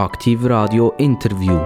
[0.00, 1.60] Aktiv Radio Interview.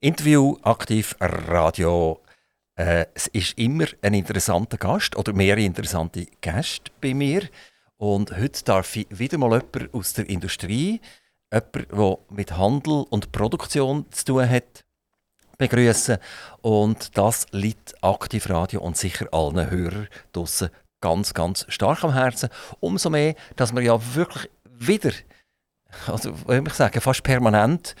[0.00, 2.20] Interview Aktiv Radio.
[2.74, 7.48] Äh, es ist immer ein interessanter Gast oder mehrere interessante Gäste bei mir.
[7.96, 11.00] Und heute darf ich wieder mal jemanden aus der Industrie,
[11.50, 14.84] jemanden, der mit Handel und Produktion zu tun hat,
[15.56, 16.18] begrüßen.
[16.60, 20.68] Und das liegt Aktiv Radio und sicher allen Hörern draussen
[21.00, 22.48] ganz, ganz stark am Herzen.
[22.80, 25.12] Umso mehr, dass wir ja wirklich wieder,
[26.06, 27.94] also ich sagen, fast permanent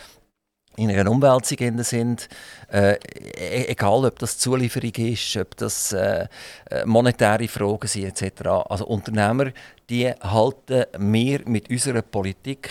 [0.76, 2.28] in einer Umwälzung sind.
[2.70, 6.28] Äh, e-, egal, ob das Zulieferung ist, ob das äh,
[6.70, 8.48] äh monetäre Fragen sind etc.
[8.68, 9.52] Also Unternehmer,
[9.88, 12.70] die halten mehr mit unserer Politik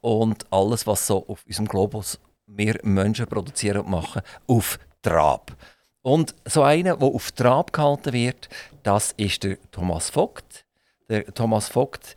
[0.00, 5.52] und alles, was so auf unserem Globus wir Menschen produzieren und machen, auf Trab.
[6.02, 8.48] Und so einer, der auf Trab gehalten wird,
[8.82, 10.64] das ist der Thomas Vogt.
[11.08, 12.14] Der Thomas Vogt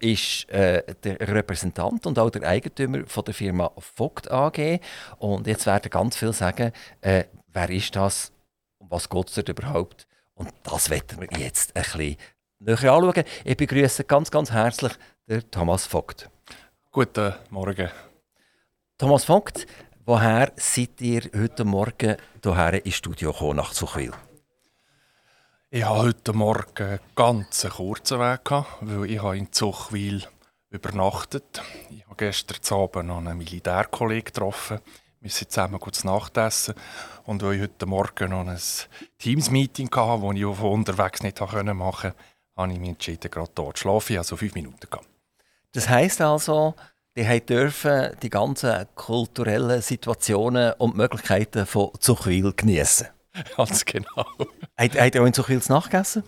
[0.00, 4.80] ist äh, der Repräsentant und auch der Eigentümer von der Firma Vogt AG.
[5.18, 8.32] Und jetzt werden ganz viele sagen, äh, wer ist das
[8.78, 10.06] und was geht es dort überhaupt?
[10.34, 12.16] Und das werden wir jetzt ein bisschen
[12.60, 13.24] näher anschauen.
[13.44, 14.92] Ich begrüße ganz, ganz herzlich
[15.26, 16.28] den Thomas Vogt.
[16.90, 17.90] Guten Morgen.
[18.96, 19.66] Thomas Vogt,
[20.08, 24.12] woher seid ihr heute Morgen hierher ins Studio gekommen, nach Zuchwil?
[25.68, 30.24] Ich hatte heute Morgen einen ganz kurzen Weg, weil ich in Zuchwil
[30.70, 34.78] übernachtet Ich habe gestern Abend noch einen Militärkollegen getroffen.
[35.20, 36.72] Wir sind zusammen kurz Nachtessen.
[37.26, 38.58] Und weil ich heute Morgen noch ein
[39.18, 42.14] Teams-Meeting hatte, das ich auf unterwegs nicht machen konnte,
[42.56, 44.16] habe ich mich entschieden, gerade dort zu schlafen.
[44.16, 44.88] Ich so fünf Minuten.
[45.72, 46.74] Das heisst also,
[47.18, 53.08] die dürfen die ganzen kulturellen Situationen und Möglichkeiten von Zuchwil genießen.
[53.56, 54.26] Ganz genau.
[54.76, 56.22] Habt ihr auch in Zuchwils nachgegessen?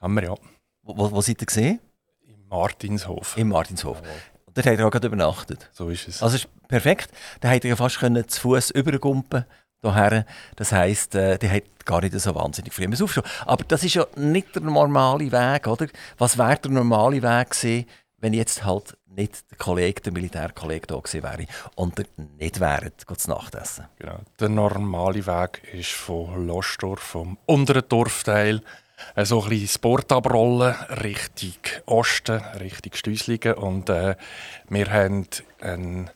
[0.00, 0.34] Haben wir ja.
[0.82, 1.78] Wo, wo seid ihr gesehen?
[2.26, 3.36] Im Martinshof.
[3.36, 4.00] Im Martinshof.
[4.46, 5.68] Und dort habt ihr auch gerade übernachtet?
[5.72, 6.22] So ist es.
[6.22, 7.10] Also ist perfekt.
[7.40, 9.44] Da habt ihr ja fast können zu Fuß übergumpen
[9.82, 10.24] hierher.
[10.56, 13.24] Das heisst, äh, die hat gar nicht so wahnsinnig früh aufstehen.
[13.44, 15.86] Aber das ist ja nicht der normale Weg, oder?
[16.18, 17.86] Was wäre der normale Weg gewesen,
[18.18, 22.00] wenn jetzt halt nicht der Kollege, der Militärkollege da gewesen wäre und
[22.38, 23.86] nicht wäre, zu Nachtessen.
[23.98, 24.20] Genau.
[24.38, 28.62] Der normale Weg ist von Lostorf, vom unteren Dorfteil,
[29.14, 31.54] äh, so ein bisschen Sport abrollen, Richtung
[31.86, 33.54] Osten, Richtung Stüslingen.
[33.54, 34.16] Und äh,
[34.68, 35.26] wir haben
[35.60, 36.10] ein,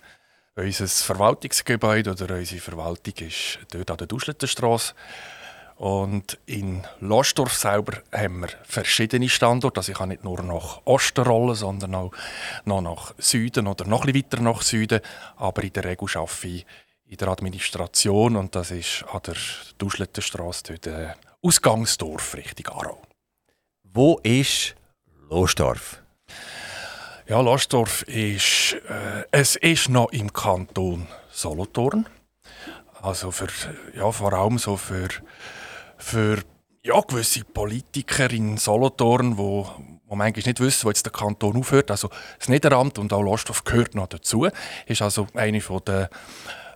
[0.57, 4.95] unser Verwaltungsgebäude oder unsere Verwaltung ist dort an der Duschlettenstrasse.
[5.85, 9.81] Und in Lostorf selber haben wir verschiedene Standorte.
[9.81, 12.13] Also ich kann nicht nur nach Osten rollen, sondern auch
[12.65, 15.03] noch nach Süden oder noch ein weiter nach Süden.
[15.37, 16.67] Aber in der Regel arbeite ich
[17.05, 19.35] in der Administration und das ist an der
[19.77, 21.09] Duschlettenstrasse, dort äh,
[21.43, 23.03] Ausgangsdorf Richtung Aarau.
[23.83, 24.77] Wo ist
[25.29, 26.03] Lostorf?
[27.29, 32.07] Ja, Lostorf ist, äh, es ist noch im Kanton Solothurn.
[33.03, 33.49] Also für,
[33.95, 35.11] ja, vor allem so für
[36.05, 36.43] für
[36.83, 39.69] ja, gewisse Politiker in Solothurn, wo,
[40.07, 41.91] wo manchmal nicht wissen, wo jetzt der Kanton aufhört.
[41.91, 44.47] Also das Niederamt und auch Losthof gehört noch dazu.
[44.87, 46.11] Ist also eine der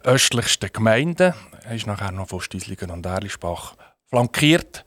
[0.04, 1.34] östlichsten Gemeinden.
[1.70, 3.74] Ist nachher noch von Stieslingen und Erlischbach
[4.08, 4.84] flankiert.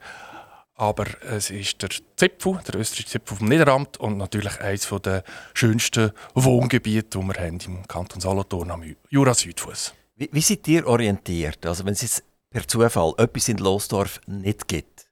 [0.74, 5.22] Aber es ist der Zipfel, der österreichische Zipfel vom Niederamt und natürlich eines der
[5.54, 9.94] schönsten Wohngebiete, die wir haben im Kanton Solothurn am Jura-Südfuss.
[10.16, 11.64] Wie, wie seid ihr orientiert?
[11.64, 15.08] Also wenn jetzt per Zufall etwas in Losdorf nicht gibt,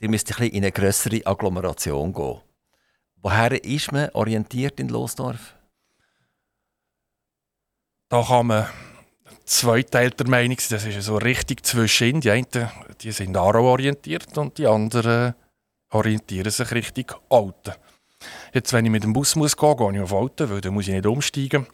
[0.00, 2.40] ihr müsst ein bisschen in eine größere Agglomeration gehen.
[3.16, 5.54] Woher ist man orientiert in Losdorf?
[8.08, 8.68] Da kann man
[9.44, 10.78] zweiteilter Meinung sein.
[10.78, 12.20] Das ist so richtig zwischen.
[12.20, 12.46] Die einen
[13.00, 15.34] die sind Aarau orientiert und die anderen
[15.90, 17.74] orientieren sich Richtung Alten.
[18.52, 20.88] Jetzt, wenn ich mit dem Bus muss gehen gehe ich auf Alten, weil dann muss
[20.88, 21.66] ich nicht umsteigen.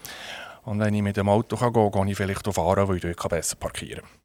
[0.64, 3.02] Und wenn ich mit dem Auto gehen kann, gehe ich vielleicht auf Aarau, weil ich
[3.02, 4.22] dort besser parkieren kann.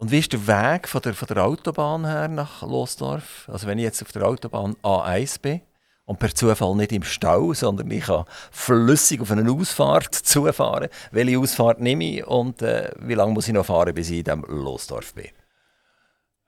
[0.00, 3.46] Und wie ist der Weg von der, von der Autobahn her nach Losdorf?
[3.52, 5.60] Also wenn ich jetzt auf der Autobahn A1 bin
[6.06, 11.38] und per Zufall nicht im Stau, sondern ich kann flüssig auf eine Ausfahrt zufahren, welche
[11.38, 14.42] Ausfahrt nehme ich und äh, wie lange muss ich noch fahren, bis ich in diesem
[14.48, 15.28] Losdorf bin?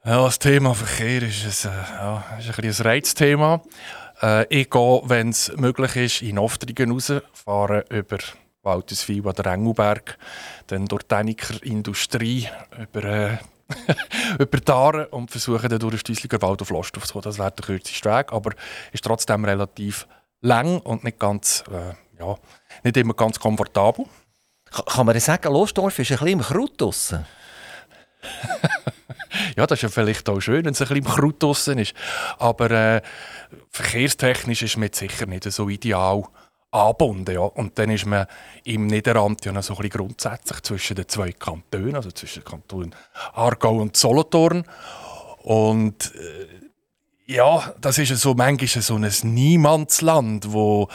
[0.02, 3.62] Ja, das Thema Verkehr ist ein, äh, ja, ist ein, ein Reizthema.
[4.22, 8.16] Äh, ich gehe, wenn es möglich ist, in Oftringen raus, fahre über
[8.62, 10.18] Walterswil an der Engelberg,
[10.68, 12.48] dann durch die Däniker Industrie
[12.78, 13.38] über, äh,
[14.38, 17.24] über die Aare und versuchen dann durch den Stüssliger Wald auf Losthof zu kommen.
[17.24, 18.52] Das wäre der kürzeste Weg, aber
[18.92, 20.06] ist trotzdem relativ
[20.40, 22.36] lang und nicht ganz, äh, ja,
[22.84, 24.06] nicht immer ganz komfortabel.
[24.70, 27.26] Kann man sagen, Lostdorf ist ein bisschen im Kraut draussen?
[29.56, 31.94] ja, das ist ja vielleicht auch schön, wenn es ein bisschen im Kraut draussen ist.
[32.38, 33.02] Aber äh,
[33.70, 36.24] verkehrstechnisch ist jetzt sicher nicht so ideal
[36.72, 37.34] angebunden.
[37.34, 37.42] Ja.
[37.42, 38.26] Und dann ist man
[38.64, 42.50] im Niederrand ja noch so ein bisschen grundsätzlich zwischen den zwei Kantonen, also zwischen den
[42.50, 42.94] Kantonen
[43.34, 44.64] Aargau und Solothurn.
[45.42, 50.88] Und äh, ja, das ist so manchmal so ein Niemandsland, wo,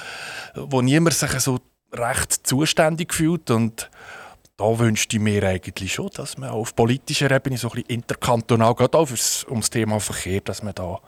[0.56, 1.59] wo niemand sich so
[1.94, 3.89] recht zuständig fühlt und
[4.57, 8.74] da wünschte ich mir eigentlich schon, dass man auf politischer Ebene so ein bisschen interkantonal,
[8.74, 9.09] gerade auch
[9.47, 11.00] ums Thema Verkehr, dass man da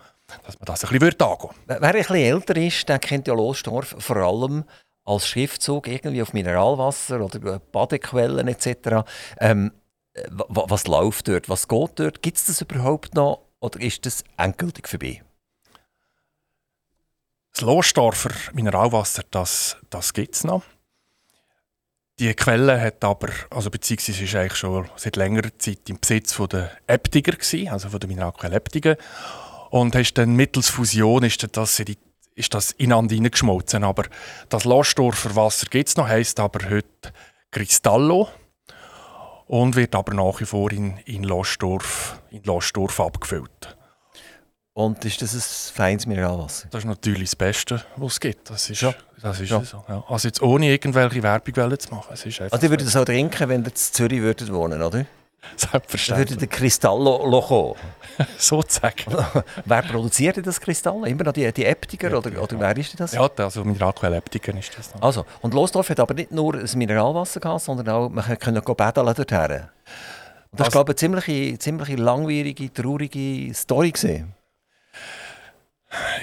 [0.46, 3.96] dass man das ein bisschen angehen Wer ein bisschen älter ist, der kennt ja Losdorf
[4.00, 4.66] vor allem
[5.06, 9.06] als Schriftzug irgendwie auf Mineralwasser oder Badequellen etc.
[9.40, 9.72] Ähm,
[10.30, 11.50] was läuft dort?
[11.50, 12.22] Was geht dort?
[12.22, 15.24] Gibt es das überhaupt noch oder ist das endgültig vorbei?
[17.54, 20.64] Das Losdorfer Mineralwasser, das, das gibt es noch.
[22.20, 26.50] Die Quelle hat aber, also beziehungsweise ist eigentlich schon seit längerer Zeit im Besitz von
[26.50, 28.98] der Äptiger gewesen, also von der Mineralquelle Äptiger.
[29.69, 31.81] Und hast dann mittels Fusion ist das,
[32.36, 33.83] ist das ineinander hineingeschmolzen.
[33.83, 34.04] Aber
[34.50, 37.13] das Losdorfer Wasser gibt es noch, heisst aber heute
[37.51, 38.30] Cristallo
[39.48, 43.77] und wird aber nach wie vor in, in, Losdorf, in Losdorf abgefüllt.
[44.74, 46.68] Und ist das ein feines Mineralwasser?
[46.71, 48.50] Das ist natürlich das Beste, was es gibt.
[48.50, 48.94] Das ist, ja.
[49.21, 49.62] das ist ja.
[49.63, 49.83] so.
[49.89, 50.06] Ja.
[50.07, 52.13] Also jetzt ohne irgendwelche Werbung zu machen.
[52.13, 55.06] Es ist also ihr würdet das auch trinken, wenn ihr in Zürich würdet wohnen, oder?
[55.56, 56.30] Selbstverständlich.
[56.31, 57.75] Würde der Kristallo kommen?
[58.38, 59.06] Sozusagen.
[59.65, 61.06] wer produziert das Kristallo?
[61.06, 62.18] Immer noch die, die Äptiker?
[62.18, 63.13] oder, oder wer ist das?
[63.13, 64.94] Ja, also Mineralquelle Äptiker ist das.
[64.94, 65.01] Noch.
[65.01, 69.06] Also, und Losdorf hat aber nicht nur ein Mineralwasser gehabt, sondern auch, man konnte baden
[69.06, 69.68] dorthin.
[70.51, 74.33] Und das also, glaube ich, eine ziemlich, ziemlich langwierige, traurige Story gesehen.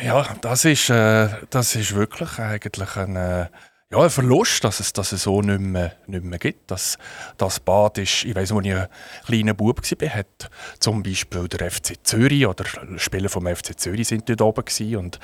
[0.04, 3.46] Ja, das ist, äh, das ist wirklich eigentlich ein, äh,
[3.90, 6.70] ja, ein Verlust, dass es, dass es so nicht mehr, nicht mehr gibt.
[6.70, 6.98] Das,
[7.36, 8.88] das Bad ist, ich weiß, als ich ein
[9.26, 10.50] kleiner Bub war, hat
[10.80, 12.64] zum Beispiel der FC Zürich oder
[12.96, 14.96] Spieler vom FC Zürich sind dort oben gewesen.
[14.96, 15.20] und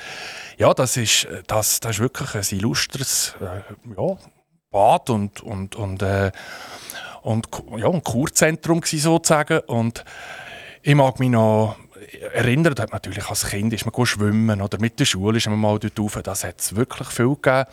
[0.57, 3.61] ja, das ist, das, das ist wirklich ein illustres äh,
[3.97, 4.17] ja,
[4.71, 6.31] Bad und, und, und, äh,
[7.21, 10.05] und, ja, ein Kurzentrum sozusagen und
[10.81, 11.75] ich mag mich noch
[12.33, 15.79] erinnern, hat natürlich als Kind ist man schwimmen oder mit der Schule ist man mal
[15.79, 16.19] dort rauf.
[16.23, 17.65] Das hat es wirklich viel gegeben.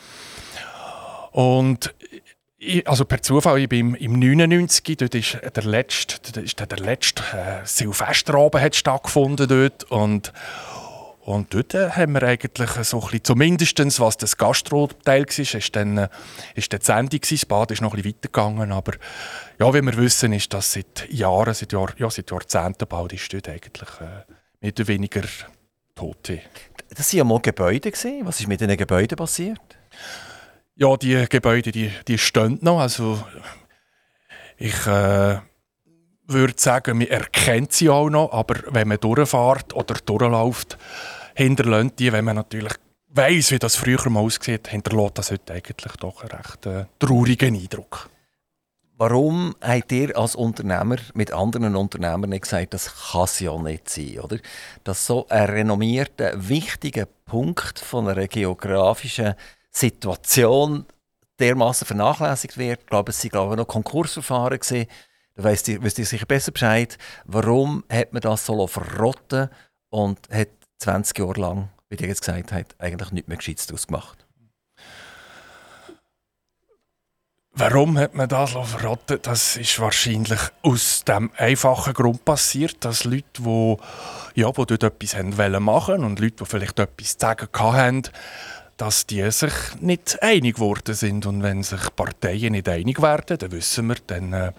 [1.31, 1.93] Und
[2.57, 6.59] ich, also per Zufall, ich bin im, im 99, dort ist der letzte, dort ist
[6.59, 10.31] der letzte äh, Silvesterabend hat stattgefunden dort und
[11.23, 15.97] und dort äh, haben wir eigentlich so ein zumindest was das Gastro-Teil war, ist dann,
[15.97, 16.09] äh,
[16.55, 18.93] ist dann die Sendung das Bad ist noch ein bisschen weitergegangen, aber
[19.59, 23.31] ja, wie wir wissen, ist das seit Jahren, seit, Jahr, ja, seit Jahrzehnten bald ist
[23.31, 24.31] dort eigentlich äh,
[24.61, 25.21] mehr oder weniger
[25.93, 26.31] tot.
[26.89, 27.91] Das waren ja mal Gebäude.
[28.23, 29.61] Was ist mit diesen Gebäuden passiert?
[30.75, 32.79] Ja, die Gebäude, die, die stehen noch.
[32.79, 33.23] Also
[34.57, 35.39] ich äh,
[36.27, 40.77] würde sagen, man erkennt sie auch noch, aber wenn man durchfährt oder durchläuft,
[41.35, 42.73] hinterlässt die, wenn man natürlich
[43.09, 47.55] weiß, wie das früher mal aussieht, hinterlässt das heute eigentlich doch einen recht äh, traurigen
[47.55, 48.09] Eindruck.
[48.97, 53.89] Warum habt ihr als Unternehmer mit anderen Unternehmern nicht gesagt, das kann es ja nicht
[53.89, 54.37] sein, oder?
[54.83, 59.33] Dass so ein renommierter, wichtiger Punkt von einer geografischen
[59.71, 60.85] Situation
[61.39, 62.81] dermaßen vernachlässigt wird.
[62.81, 64.59] Ich glaube, es waren noch Konkursverfahren.
[64.59, 64.87] Gewesen.
[65.35, 66.97] Da wisst ihr, wisst ihr sicher besser Bescheid.
[67.25, 69.49] Warum hat man das so verrotten
[69.89, 73.87] und hat 20 Jahre lang, wie ihr jetzt gesagt habt, eigentlich nichts mehr Gescheites daraus
[73.87, 74.25] gemacht?
[77.53, 79.19] Warum hat man das verrotten?
[79.21, 83.77] Das ist wahrscheinlich aus dem einfachen Grund passiert, dass Leute, die,
[84.35, 85.15] ja, die dort etwas
[85.59, 88.03] machen wollen und Leute, die vielleicht etwas zu sagen hatten,
[88.81, 91.27] dass die sich nicht einig geworden sind.
[91.27, 94.51] Und wenn sich Parteien nicht einig werden, dann wissen wir, dann, äh,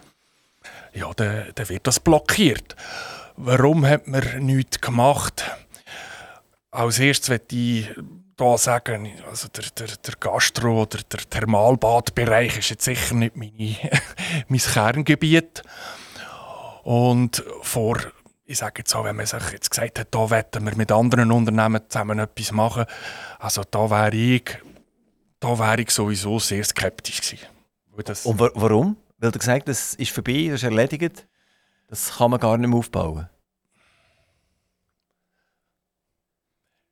[0.94, 2.76] ja, dann, dann, wird das blockiert.
[3.36, 5.44] Warum hat man nichts gemacht?
[6.70, 7.90] Als erstes möchte ich
[8.38, 13.50] hier sagen, also der, der, der Gastro- oder der Thermalbadbereich ist jetzt sicher nicht meine,
[14.46, 15.64] mein Kerngebiet.
[16.84, 17.98] Und vor
[18.44, 21.30] ich sage jetzt auch, wenn man sich jetzt gesagt hat, da wollen wir mit anderen
[21.30, 22.84] Unternehmen zusammen etwas machen,
[23.38, 24.58] also da wäre ich,
[25.40, 27.46] da wäre ich sowieso sehr skeptisch gewesen.
[28.24, 28.96] Und wa warum?
[29.18, 31.26] Weil du gesagt das ist vorbei, das ist erledigt,
[31.88, 33.28] das kann man gar nicht mehr aufbauen.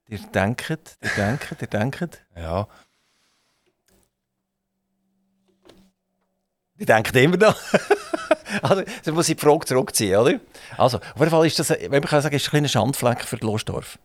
[0.09, 2.27] Ihr denkt, ihr denkt, ihr denkt.
[2.37, 2.69] Ja.
[6.75, 7.57] Die denken immer noch.
[8.63, 10.41] also, dann muss ich die Frage zurückziehen, oder?
[10.77, 13.37] Also, auf jeden Fall ist das, wenn man kann sagen, ist ein kleiner Schandfleck für
[13.37, 13.99] Losdorf.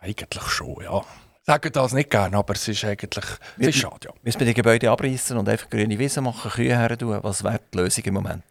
[0.00, 1.00] Eigentlich schon, ja.
[1.00, 3.24] Ich sage das nicht gerne, aber es ist eigentlich
[3.58, 4.10] es ist schade, ja.
[4.22, 7.18] Müssen wir die Gebäude abreißen und einfach grüne Wiese machen, Kühe her tun?
[7.22, 8.42] Was wäre die Lösung im Moment?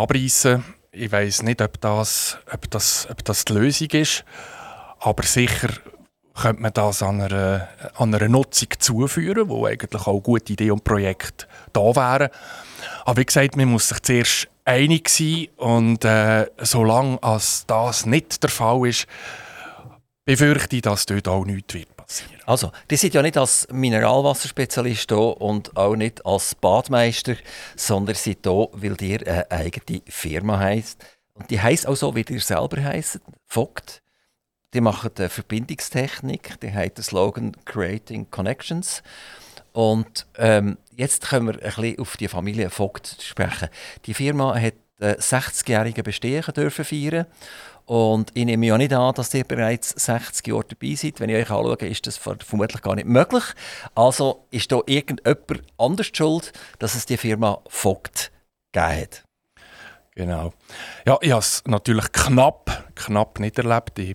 [0.00, 0.64] abreißen.
[0.92, 4.24] Ich weiß nicht, ob das, ob, das, ob das die Lösung ist,
[4.98, 5.68] aber sicher
[6.34, 10.84] könnte man das an einer, an einer Nutzung zuführen, wo eigentlich auch gute Ideen und
[10.84, 12.30] Projekte da wären.
[13.04, 18.42] Aber wie gesagt, man muss sich zuerst einig sein und äh, solange als das nicht
[18.42, 19.06] der Fall ist,
[20.24, 22.40] befürchte ich, dass dort auch nichts wird passieren.
[22.46, 27.36] Also, die sind ja nicht als Mineralwasserspezialist hier und auch nicht als Badmeister,
[27.76, 31.04] sondern sind hier, weil ihr eine eigene Firma heisst.
[31.34, 34.02] Und die heisst auch so, wie ihr selber heisst, Vogt.
[34.72, 39.02] Die machen die Verbindungstechnik, die haben den Slogan Creating Connections.
[39.72, 43.68] Und ähm, jetzt können wir ein bisschen auf die Familie Vogt sprechen.
[44.06, 47.26] Die Firma hat äh, 60-jährige Bestehen dürfen feiern
[47.86, 51.18] und ich nehme ja nicht an, dass ihr bereits 60 Jahre dabei seid.
[51.18, 53.42] Wenn ich euch anschaue, ist das vermutlich gar nicht möglich.
[53.96, 58.30] Also ist da irgendjemand anders schuld, dass es die Firma Vogt
[58.72, 59.24] gegeben hat.
[60.14, 60.52] Genau.
[61.06, 63.98] Ja, ich habe es natürlich knapp, knapp nicht erlebt.
[63.98, 64.14] Ich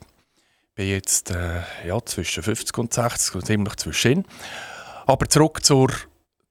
[0.75, 4.25] bin jetzt äh, ja, zwischen 50 und 60, ziemlich zwischen.
[5.05, 5.89] Aber zurück zur,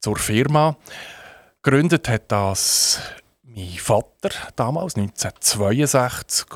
[0.00, 0.76] zur Firma.
[1.62, 3.00] Gegründet hat das
[3.43, 6.47] mein Vater damals, 1962.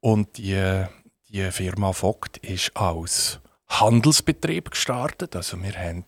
[0.00, 0.84] Und die,
[1.28, 5.34] die Firma Vogt ist als Handelsbetrieb gestartet.
[5.34, 6.04] Also wir haben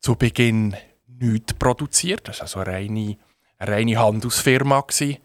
[0.00, 0.74] zu Beginn
[1.06, 2.28] nichts produziert.
[2.28, 3.16] Das war also eine reine,
[3.58, 4.80] eine reine Handelsfirma.
[4.80, 5.18] Gewesen.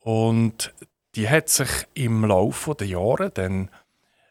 [0.00, 0.72] Und
[1.14, 3.70] die hat sich im Laufe der Jahre dann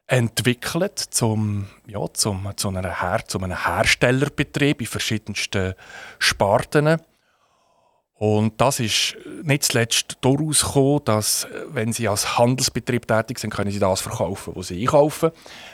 [0.07, 5.73] entwickelt zum, ja, zum, zu, einer Her zu einem Herstellerbetrieb in verschiedensten
[6.17, 7.01] Sparten.
[8.19, 13.69] Und das ist nicht zuletzt daraus gekommen, dass, wenn Sie als Handelsbetrieb tätig sind, können
[13.69, 15.31] Sie das verkaufen, was Sie einkaufen.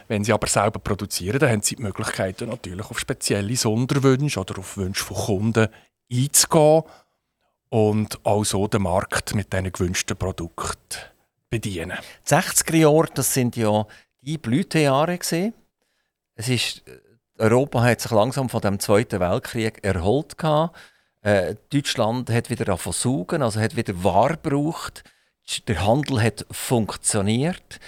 [0.10, 4.60] Wenn Sie aber selber produzieren, dann haben Sie die Möglichkeiten, natürlich auf spezielle Sonderwünsche oder
[4.60, 5.68] auf Wünsche von Kunden
[6.12, 6.84] einzugehen
[7.74, 11.00] und auch so den Markt mit diesen gewünschten Produkten
[11.50, 11.98] bedienen.
[12.24, 13.88] Die 60er Jahre, das sind ja
[14.22, 15.56] die Blütejahre gesehen.
[16.36, 16.84] Es ist,
[17.40, 20.36] Europa hat sich langsam von dem Zweiten Weltkrieg erholt.
[21.22, 25.04] Äh, Deutschland hat wieder versuchen, also hat wieder Ware gebraucht.
[25.68, 27.80] Der Handel hat funktioniert.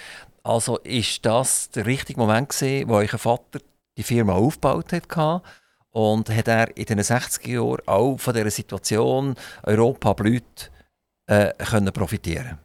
[0.42, 3.60] Also ist das der richtige Moment gewesen, wo euer Vater
[3.96, 5.08] die Firma aufgebaut hat
[5.96, 10.70] und hat er in den 60er Jahren auch von dieser Situation Europa blüht
[11.26, 12.58] äh, können profitieren.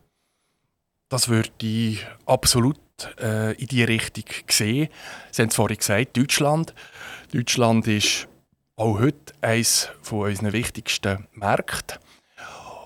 [1.07, 2.77] Das würde ich absolut
[3.21, 4.89] äh, in die Richtung sehen.
[5.31, 6.73] Sie haben es vorhin gesagt, Deutschland.
[7.31, 8.27] Deutschland ist
[8.75, 11.99] auch heute eines unserer wichtigsten Märkte.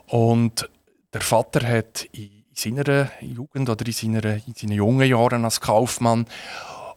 [0.06, 0.70] Und
[1.12, 6.28] der Vater hat in seiner Jugend oder in seinen, in seinen jungen Jahren als Kaufmann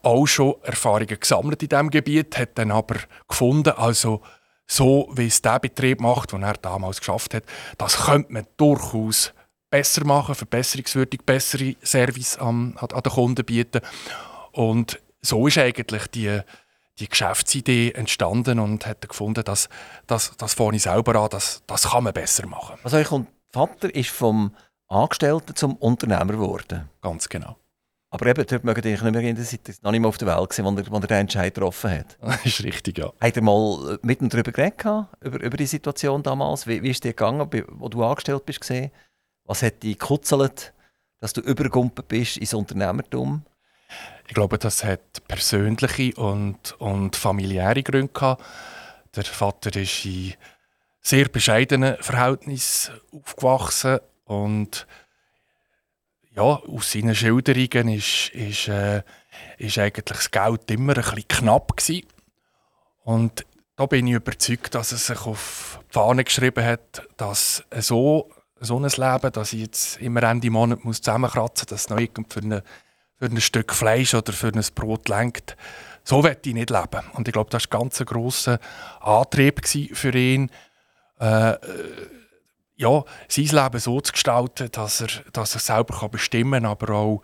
[0.01, 2.95] auch schon Erfahrungen gesammelt in diesem Gebiet, hat dann aber
[3.27, 4.21] gefunden, also
[4.67, 7.43] so wie es der Betrieb macht, den er damals geschafft hat,
[7.77, 9.33] das könnte man durchaus
[9.69, 13.81] besser machen, verbesserungswürdig, bessere Service an, an den Kunden bieten.
[14.51, 16.41] Und so ist eigentlich die,
[16.99, 19.69] die Geschäftsidee entstanden und hat gefunden, dass
[20.07, 22.77] das, das ich selber an, das, das kann man besser machen.
[22.83, 24.55] Also ich und Vater ist vom
[24.87, 26.89] Angestellten zum Unternehmer geworden.
[27.01, 27.57] Ganz genau.
[28.11, 30.27] Aber eben, dort mögen ihr nicht mehr in der Zeit, noch nicht mehr auf der
[30.27, 32.17] Welt gewesen, wo er, wo er den Entscheid getroffen hat.
[32.21, 33.11] Das ist richtig, ja.
[33.21, 34.83] Habt ihr mal mit ihm darüber geredet,
[35.21, 36.65] über, über die Situation damals?
[36.65, 38.61] Wie, wie ist dir gegangen, wo du angestellt bist?
[38.61, 38.91] Gewesen?
[39.45, 40.73] Was hat dich gekuzelt,
[41.19, 43.43] dass du übergumpelt bist ins Unternehmertum?
[44.27, 48.43] Ich glaube, das hat persönliche und, und familiäre Gründe gehabt.
[49.15, 50.33] Der Vater ist in
[51.01, 54.85] sehr bescheidenen Verhältnissen aufgewachsen und
[56.39, 59.03] ja, aus seinen Schilderungen ist, ist, äh,
[59.57, 62.07] ist eigentlich das Geld immer ein bisschen knapp gewesen.
[63.03, 68.29] Und da bin ich überzeugt, dass er sich auf die Fahne geschrieben hat, dass so
[68.61, 72.25] so ein Leben, dass ich jetzt immer Ende Monat muss zusammenkratzen muss, dass es noch
[72.29, 72.63] für, eine,
[73.17, 75.55] für ein Stück Fleisch oder für ein Brot lenkt.
[76.03, 77.03] So will ich nicht leben.
[77.13, 78.59] Und ich glaube, das war ein ganz grosser
[78.99, 80.51] Antrieb für ihn,
[81.19, 81.55] äh,
[82.79, 86.93] ja, sein Leben so zu gestalten, dass er, dass er selber kann bestimmen kann, aber
[86.93, 87.21] auch,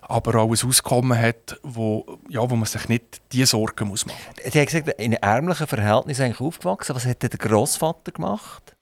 [0.00, 4.16] aber auch ein Auskommen hat, wo, ja, wo man sich nicht diese Sorgen muss machen
[4.36, 4.52] muss.
[4.52, 6.94] Sie hat gesagt, in ärmlichen Verhältnissen aufgewachsen.
[6.94, 8.76] Was hat der Großvater gemacht?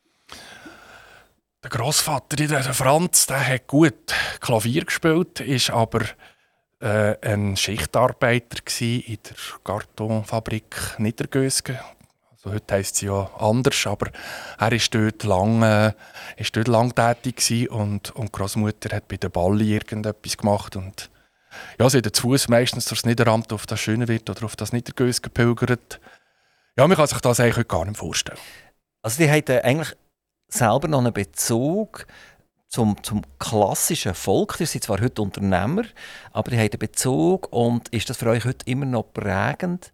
[1.63, 6.03] Der Großvater, der Franz, der hat gut Klavier gespielt, ist aber
[6.81, 11.79] äh, ein Schichtarbeiter in der Kartonfabrik Niedergösgen.
[12.43, 14.11] Also heute heisst sie ja anders, aber
[14.59, 15.93] er ist dort lang, äh,
[16.65, 21.11] lang tätig und, und die Großmutter hat bei der Balli irgendetwas gemacht und
[21.79, 24.73] ja, sie hat zu Fuß meistens durchs Niederamt auf das Schöne wird oder auf das
[24.73, 26.01] Niedergös gepilgert.
[26.79, 28.39] Ja, man kann sich das eigentlich gar nicht vorstellen.
[29.03, 29.95] Also die hatten eigentlich
[30.49, 32.07] selber noch einen Bezug
[32.69, 34.57] zum, zum klassischen Volk?
[34.61, 35.83] Ihr seid zwar heute Unternehmer,
[36.33, 39.93] aber ihr habt einen Bezug und ist das für euch heute immer noch prägend?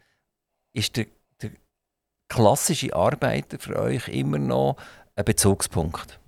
[0.72, 1.06] Ist der
[2.28, 4.76] klassische Arbeiter für euch immer noch
[5.14, 6.20] ein Bezugspunkt?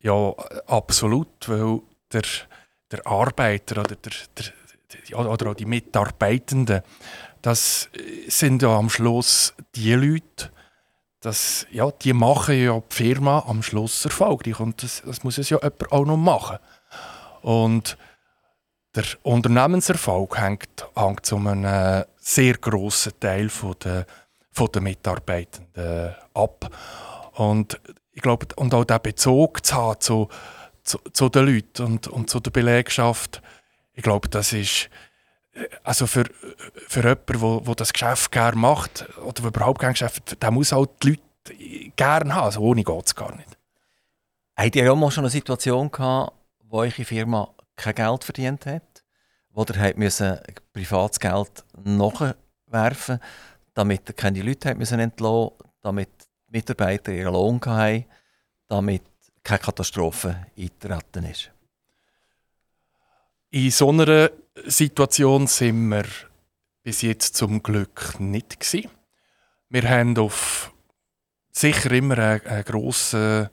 [0.00, 0.32] Ja,
[0.66, 1.80] absolut, weil
[2.12, 2.22] der,
[2.90, 4.12] der Arbeiter oder, der,
[5.10, 6.82] der, oder auch die Mitarbeitenden,
[7.42, 7.88] das
[8.28, 10.50] sind ja am Schluss die Leute,
[11.20, 15.50] das, ja, die machen ja die Firma am Schluss erfolgreich und das, das muss es
[15.50, 16.58] ja jemand auch noch machen.
[17.42, 17.98] Und
[18.94, 24.06] der Unternehmenserfolg hängt, hängt zu einem sehr grossen Teil von der,
[24.58, 26.68] von der Mitarbeitenden ab.
[27.34, 27.80] Und
[28.12, 30.28] ich glaube, und auch der Bezug zu haben zu,
[30.82, 33.40] zu, zu den Leuten und, und zu der Belegschaft,
[33.94, 34.90] ich glaube, das ist
[35.84, 36.24] also für,
[36.88, 40.90] für jemanden, wo, wo das Geschäft gerne macht oder überhaupt kein Geschäft, der muss halt
[41.02, 42.44] die Leute gerne haben.
[42.44, 43.56] Also ohne geht es gar nicht.
[44.56, 46.32] Habt ihr auch mal schon eine Situation gehabt,
[46.64, 49.04] wo eure Firma kein Geld verdient hat?
[49.50, 50.38] Wo ihr müssen
[50.72, 53.20] privates Geld nachwerfen
[53.78, 56.10] damit ihr keine Leute habt müssen entlassen damit
[56.48, 58.06] die Mitarbeiter ihren Lohn hatten,
[58.66, 59.02] damit
[59.44, 61.52] keine Katastrophe eingetreten ist?
[63.50, 64.30] In so einer
[64.66, 66.04] Situation sind wir
[66.82, 68.58] bis jetzt zum Glück nicht.
[69.68, 70.72] Wir haben auf
[71.52, 73.48] sicher immer einen grossen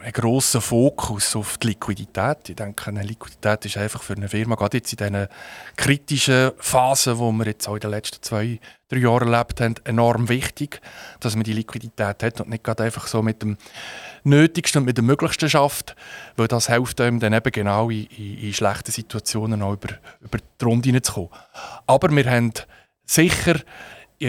[0.00, 2.48] einen grossen Fokus auf die Liquidität.
[2.48, 5.28] Ich denke, eine Liquidität ist einfach für eine Firma, gerade jetzt in diesen
[5.76, 10.28] kritischen Phasen, die wir jetzt auch in den letzten zwei, drei Jahren erlebt haben, enorm
[10.28, 10.80] wichtig,
[11.20, 13.56] dass man die Liquidität hat und nicht gerade einfach so mit dem
[14.24, 15.96] Nötigsten und mit dem Möglichsten schafft,
[16.36, 20.38] weil das hilft einem dann eben genau in, in, in schlechten Situationen auch über, über
[20.38, 21.30] die Runde hineinzukommen.
[21.86, 22.52] Aber wir haben
[23.04, 23.56] sicher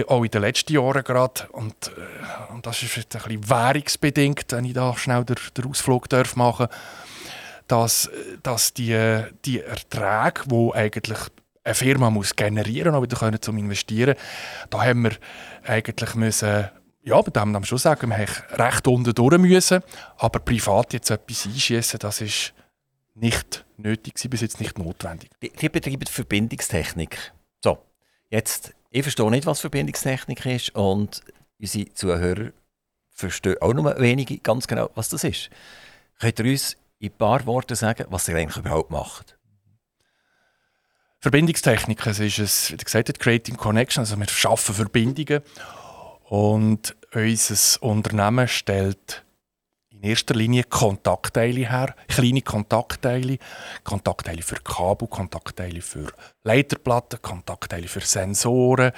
[0.07, 4.51] auch in den letzten Jahren gerade, und, äh, und das ist jetzt ein bisschen währungsbedingt,
[4.51, 6.67] wenn ich da schnell den, den Ausflug machen
[7.67, 8.09] dass,
[8.41, 11.19] dass die, die Erträge, die eigentlich
[11.63, 14.15] eine Firma muss generieren muss, wieder zum Investieren,
[14.69, 15.11] da haben wir
[15.65, 16.69] eigentlich müssen,
[17.03, 19.81] ja, bei dem muss schon sagen, wir haben recht unten durch müssen,
[20.17, 22.53] aber privat jetzt etwas einschießen, das ist
[23.15, 25.29] nicht nötig, bis jetzt nicht notwendig.
[25.41, 27.33] Die, die betreiben Verbindungstechnik.
[27.63, 27.77] So,
[28.29, 31.21] jetzt ich verstehe nicht, was Verbindungstechnik ist und
[31.59, 32.51] unsere Zuhörer
[33.09, 35.49] verstehen auch nur wenige ganz genau, was das ist.
[36.19, 39.35] Könnt ihr uns in ein paar Worten sagen, was ihr eigentlich überhaupt macht?
[41.19, 45.41] Verbindungstechnik, es ist es, wie gesagt habt, Creating Connection, also wir schaffen Verbindungen
[46.25, 49.25] und unser Unternehmen stellt
[50.03, 53.37] in erster Linie Kontaktteile her, kleine Kontaktteile,
[53.85, 56.07] Kontaktteile für Kabel, Kontaktteile für
[56.43, 58.91] Leiterplatten, Kontaktteile für Sensoren,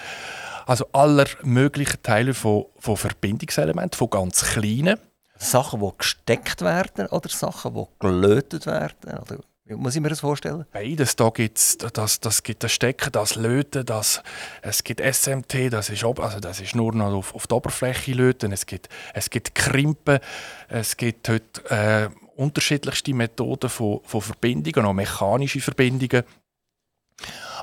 [0.66, 4.98] also aller möglichen Teile von, von Verbindungselementen, von ganz kleinen.
[5.38, 9.20] Sachen, die gesteckt werden oder Sachen, die gelötet werden?
[9.20, 10.66] Oder wie muss ich mir das vorstellen?
[10.72, 11.16] Beides.
[11.16, 14.22] Da gibt's, das, das gibt das Stecken, das Löten, das,
[14.62, 18.52] es gibt SMT, das ist, also das ist nur noch auf, auf der Oberfläche löten.
[18.52, 20.20] Es gibt, es gibt Krimpen,
[20.68, 26.24] es gibt heute äh, unterschiedlichste Methoden von, von Verbindungen, auch mechanische Verbindungen.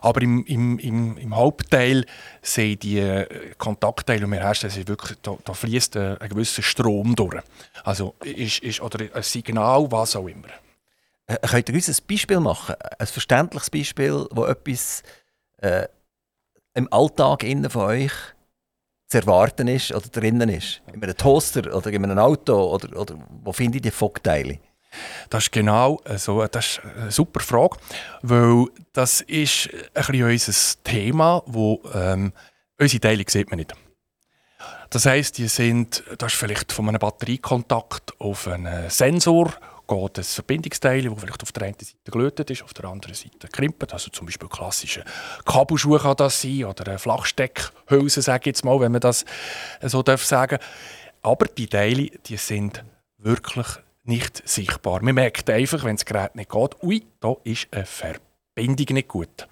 [0.00, 2.04] Aber im, im, im, im Hauptteil
[2.40, 7.14] sind die äh, Kontaktteile, die wir herstellen, wirklich, da, da fließt ein, ein gewisser Strom
[7.14, 7.40] durch.
[7.84, 10.48] Also ist, ist, oder ein Signal, was auch immer.
[11.40, 12.74] Äh, könnt ihr uns ein Beispiel machen?
[12.98, 15.02] Ein verständliches Beispiel, wo etwas
[15.58, 15.86] äh,
[16.74, 18.12] im Alltag innen von euch
[19.08, 20.82] zu erwarten ist oder drinnen ist?
[20.92, 22.74] In einem Toaster oder in einem Auto?
[22.74, 24.58] Oder, oder wo finde ich die Fogteile?
[25.30, 27.78] Das ist genau so, das ist eine super Frage,
[28.20, 32.34] weil das ist ein bisschen unser Thema, wo ähm,
[32.78, 33.74] unsere Teile sieht man nicht.
[34.90, 39.54] Das heisst, die sind, das ist vielleicht von einem Batteriekontakt auf einen Sensor
[39.94, 43.48] geht ein Verbindungsteil, das vielleicht auf der einen Seite gelötet ist, auf der anderen Seite
[43.48, 43.92] krimpelt.
[43.92, 45.04] Also zum Beispiel klassische
[45.44, 49.24] Kabelschuhe kann das sein oder eine Flachsteckhülse, sage ich jetzt mal, wenn man das
[49.82, 50.58] so darf sagen.
[51.22, 52.84] Aber die Teile, die sind
[53.18, 53.66] wirklich
[54.04, 55.02] nicht sichtbar.
[55.02, 59.46] Man merkt einfach, wenn das Gerät nicht geht, ui, da ist eine Verbindung nicht gut.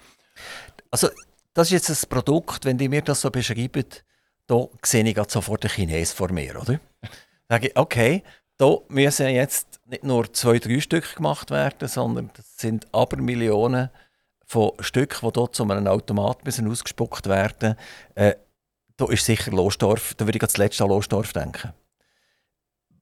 [0.89, 1.09] Also
[1.53, 3.85] das ist jetzt ein Produkt, wenn die mir das so beschreiben,
[4.47, 6.79] da sehe ich sofort den Chines vor mir, oder?
[7.49, 8.23] Sage ich, okay,
[8.61, 13.89] da müssen jetzt nicht nur zwei, drei Stück gemacht werden, sondern das sind aber Millionen
[14.45, 17.75] von Stücken, die dort zu einem Automat müssen ausgespuckt werden
[18.13, 18.35] äh,
[18.97, 21.73] Da ist sicher Losdorf, da würde ich zuletzt an Losdorf denken.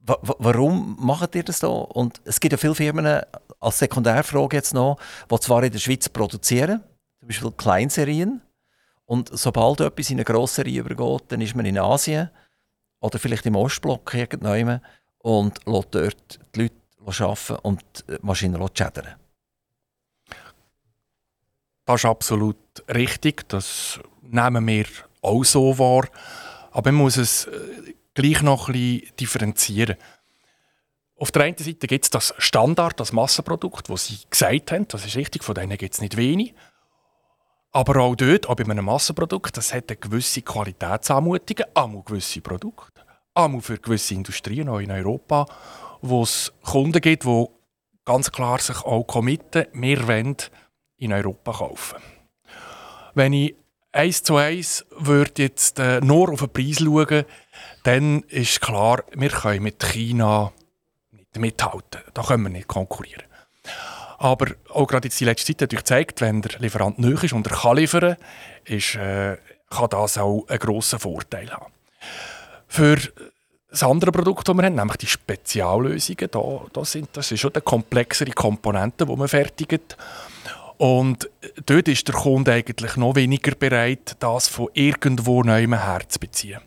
[0.06, 1.68] W warum macht ihr das da?
[1.68, 3.22] Und es gibt ja viele Firmen,
[3.60, 4.98] als Sekundärfrage jetzt noch,
[5.30, 6.82] die zwar in der Schweiz produzieren,
[7.20, 8.42] zum Beispiel Kleinserien,
[9.06, 12.30] und sobald etwas in eine Grosserie übergeht, dann ist man in Asien
[13.02, 14.82] oder vielleicht im Ostblock irgendwann
[15.20, 19.16] und lässt dort die Leute arbeiten und die Maschinen schädern.
[21.86, 23.48] Das ist absolut richtig.
[23.50, 24.86] Das nehmen wir
[25.22, 26.08] auch so wahr.
[26.72, 29.96] Aber man muss es äh, gleich noch ein bisschen differenzieren.
[31.16, 34.88] Auf der einen Seite gibt es das Standard, das Massenprodukt, das Sie gesagt haben.
[34.88, 36.54] Das ist richtig, von denen gibt es nicht wenig.
[37.72, 43.02] Aber auch dort, auch bei einem Massenprodukt, das hat eine gewisse Qualitätsanmutung, einmal gewisse Produkte,
[43.34, 45.46] einmal für gewisse Industrien, auch in Europa,
[46.02, 47.46] wo es Kunden gibt, die
[48.06, 50.38] ganz klar sich auch committen, wir wollen
[50.98, 52.00] in Europa kaufen.
[53.14, 53.56] Wenn ich
[53.92, 57.26] eins zu eins würde jetzt äh, nur auf den Preis schauen,
[57.84, 60.52] dann ist klar, wir können mit China
[61.12, 62.02] nicht mithalten.
[62.14, 63.24] Da können wir nicht konkurrieren.
[64.18, 67.48] Aber auch gerade jetzt die letzte Zeit hat gezeigt, wenn der Lieferant nöch ist und
[67.48, 68.18] er kann liefern,
[68.66, 69.38] ist, äh,
[69.70, 71.72] kann das auch einen grossen Vorteil haben.
[72.70, 72.98] Für
[73.70, 77.52] das andere Produkt, das wir haben, nämlich die Speziallösungen, da, da sind, das sind schon
[77.54, 79.98] die komplexere Komponenten, die man fertigt.
[80.78, 81.30] Und
[81.66, 86.62] dort ist der Kunde eigentlich noch weniger bereit, das von irgendwo neuem herzubeziehen.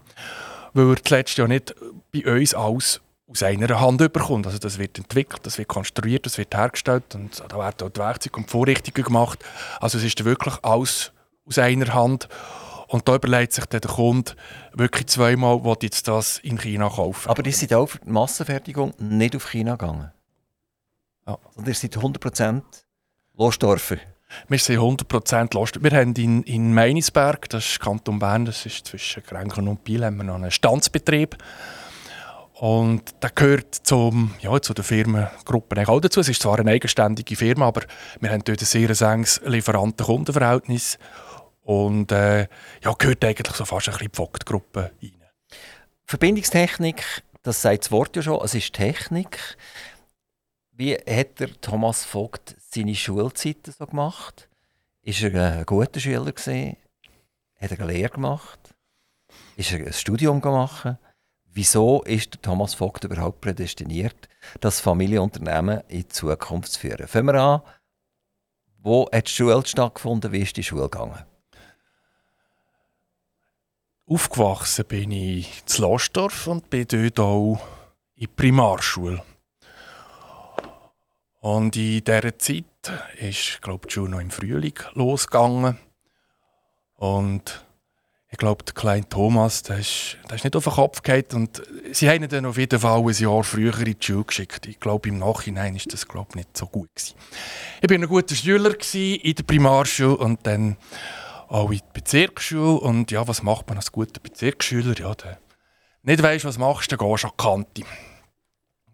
[0.74, 1.74] Weil er zuletzt ja nicht
[2.12, 4.46] bei uns alles aus einer Hand überkommt.
[4.46, 8.00] Also das wird entwickelt, das wird konstruiert, das wird hergestellt und da werden auch die
[8.00, 9.38] Werkzeuge und die Vorrichtungen gemacht.
[9.80, 11.12] Also es ist wirklich alles
[11.46, 12.28] aus einer Hand.
[12.88, 14.32] Und da überlegt sich der Kunde
[14.74, 17.28] wirklich zweimal, was jetzt das in China kaufen.
[17.28, 20.10] Aber ihr seid auch für die Massenfertigung nicht auf China gegangen?
[21.26, 21.38] Ja.
[21.54, 22.62] Sondern ihr seid 100%
[23.36, 23.96] Losdorfer?
[24.48, 25.90] Wir sind 100% Losdorfer.
[25.90, 30.04] Wir haben in, in Meinisberg, das ist Kanton Bern, das ist zwischen Grenchen und Biel,
[30.04, 31.36] haben wir noch einen Standsbetrieb.
[32.62, 36.20] Und der gehört zum, ja, zu der Firmengruppe auch dazu.
[36.20, 37.82] Es ist zwar eine eigenständige Firma, aber
[38.20, 40.96] wir haben dort ein sehr enges Lieferanten-Kundenverhältnis.
[41.62, 42.48] Und äh,
[42.82, 45.22] ja, gehört eigentlich so fast ein bisschen die Vogtgruppe rein.
[46.04, 49.38] Verbindungstechnik, das sagt das Wort ja schon, es ist Technik.
[50.72, 54.48] Wie hat der Thomas Vogt seine Schulzeiten so gemacht?
[55.02, 56.76] Ist er ein guter Schüler gewesen?
[57.60, 58.58] Hat er eine Lehre gemacht?
[59.56, 60.96] Ist er ein Studium gemacht?
[61.44, 64.28] Wieso ist der Thomas Vogt überhaupt prädestiniert,
[64.60, 67.06] das Familienunternehmen in die Zukunft zu führen?
[67.06, 67.62] Fangen wir an.
[68.78, 70.32] Wo hat die Schule stattgefunden?
[70.32, 71.31] Wie ist die Schule gegangen?
[74.12, 77.58] Aufgewachsen bin ich in Lostorf und bin dort auch
[78.14, 79.22] in der Primarschule.
[81.40, 82.64] Und in dieser Zeit
[83.18, 85.78] ist glaube die Schule noch im Frühling losgegangen.
[86.96, 87.64] Und
[88.28, 91.62] ich glaube, der kleine Thomas, der ist, der ist nicht auf den Kopf gefallen und
[91.92, 94.66] sie haben ihn dann auf jeden Fall ein Jahr früher in die Schule geschickt.
[94.66, 97.16] Ich glaube, im Nachhinein ist das glaube nicht so gut gewesen.
[97.80, 100.76] Ich war ein guter Schüler in der Primarschule und dann
[101.52, 102.80] auch in der Bezirksschule.
[102.80, 104.94] Und ja, was macht man als guter Bezirksschüler?
[104.98, 105.38] Ja, der
[106.04, 107.92] nicht weißt, was machst, dann gehst du an die Kante.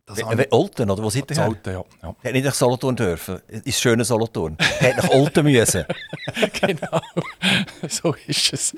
[0.04, 1.46] Das We Olten, oder wo seid ihr?
[1.46, 1.84] Olten, ja.
[2.02, 2.16] ja.
[2.22, 3.40] Hätte nicht nach Solothurn dürfen.
[3.46, 4.56] Ist schöne Solothurn.
[4.78, 5.84] Hätte nach Olten müssen.
[6.60, 7.00] genau.
[7.88, 8.74] so ist es.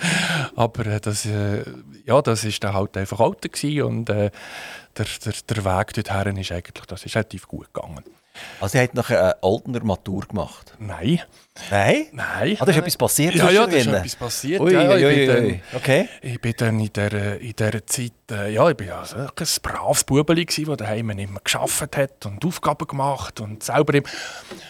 [0.57, 1.63] Aber äh, das, äh,
[2.05, 4.33] ja, das ist dann halt einfach Olten gewesen und äh,
[4.97, 8.03] der, der, der Weg dorthin ist eigentlich, das ist relativ gut gegangen.
[8.61, 10.75] Also, er hat nachher eine Oltener Matur gemacht?
[10.79, 11.21] Nein.
[11.71, 12.07] Nein?
[12.13, 12.57] Nein.
[12.61, 13.35] Ah, da ist etwas passiert?
[13.35, 14.61] Ja, ja, da ist etwas passiert.
[14.61, 16.09] Ui, ja, ui, ui, dann, okay.
[16.23, 19.29] Ich bin dann in dieser, in dieser Zeit, äh, ja, ich bin also ein
[19.63, 24.05] braves Bubeli gsi, das daheim immer geschafft hat und Aufgaben gemacht und selber im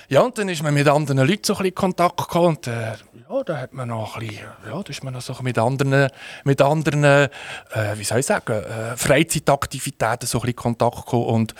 [0.08, 2.66] Ja, und dann ist man mit anderen Leuten so ein bisschen in Kontakt gekommen und
[2.66, 2.94] äh,
[3.30, 6.08] ja, da hat man noch ein bisschen, ja, da ist man noch so mit anderen,
[6.44, 7.28] mit anderen, äh,
[7.94, 11.54] wie soll ich sagen, äh, Freizeitaktivitäten so ein bisschen in Kontakt gekommen und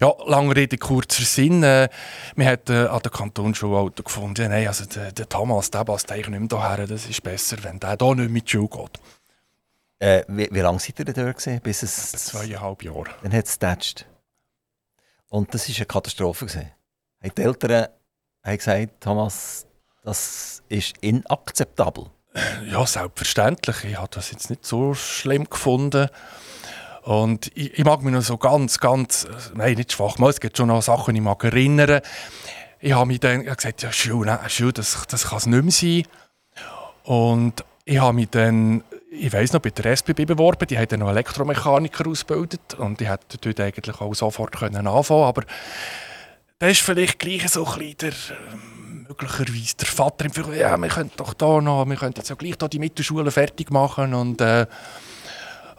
[0.00, 1.88] ja, lange Rede, kurzer Sinn, äh,
[2.34, 6.28] wir hat äh, an der Kantonsschule gefunden, nein, also der, der Thomas, der passt eigentlich
[6.28, 6.86] nicht mehr hierher.
[6.86, 9.00] Das ist besser, wenn der hier nicht mit Schule geht.
[9.98, 11.36] Äh, wie, wie lange seid ihr denn dort?
[11.36, 13.10] Gewesen, bis es, Zweieinhalb Jahre.
[13.22, 14.06] Dann hat es getatscht.
[15.28, 16.46] Und das war eine Katastrophe.
[16.46, 16.70] Gewesen.
[17.22, 17.88] Die Eltern
[18.42, 19.66] haben gesagt, Thomas,
[20.04, 22.06] das ist inakzeptabel.
[22.70, 23.84] Ja, selbstverständlich.
[23.84, 26.08] Ich habe das jetzt nicht so schlimm gefunden.
[27.02, 30.56] Und ich, ich mag mich noch so ganz, ganz, nein, nicht schwach, mal, es gibt
[30.56, 32.00] schon noch Sachen, die ich mag erinnern
[32.82, 34.24] ich habe mich dann gesagt, ja, Schuh,
[34.72, 36.02] das, das kann es nicht mehr sein.
[37.04, 41.10] Und ich habe mich dann, ich weiß noch, bei der SBB beworben, die haben noch
[41.10, 45.42] Elektromechaniker ausgebildet und die hätten dort eigentlich auch sofort können anfangen aber
[46.58, 48.12] das ist vielleicht gleich so ein bisschen der,
[48.52, 52.30] ähm, möglicherweise der Vater im Fall, ja, wir könnten doch da noch, wir könnten jetzt
[52.30, 54.66] ja gleich da die Mittelschule fertig machen und, äh,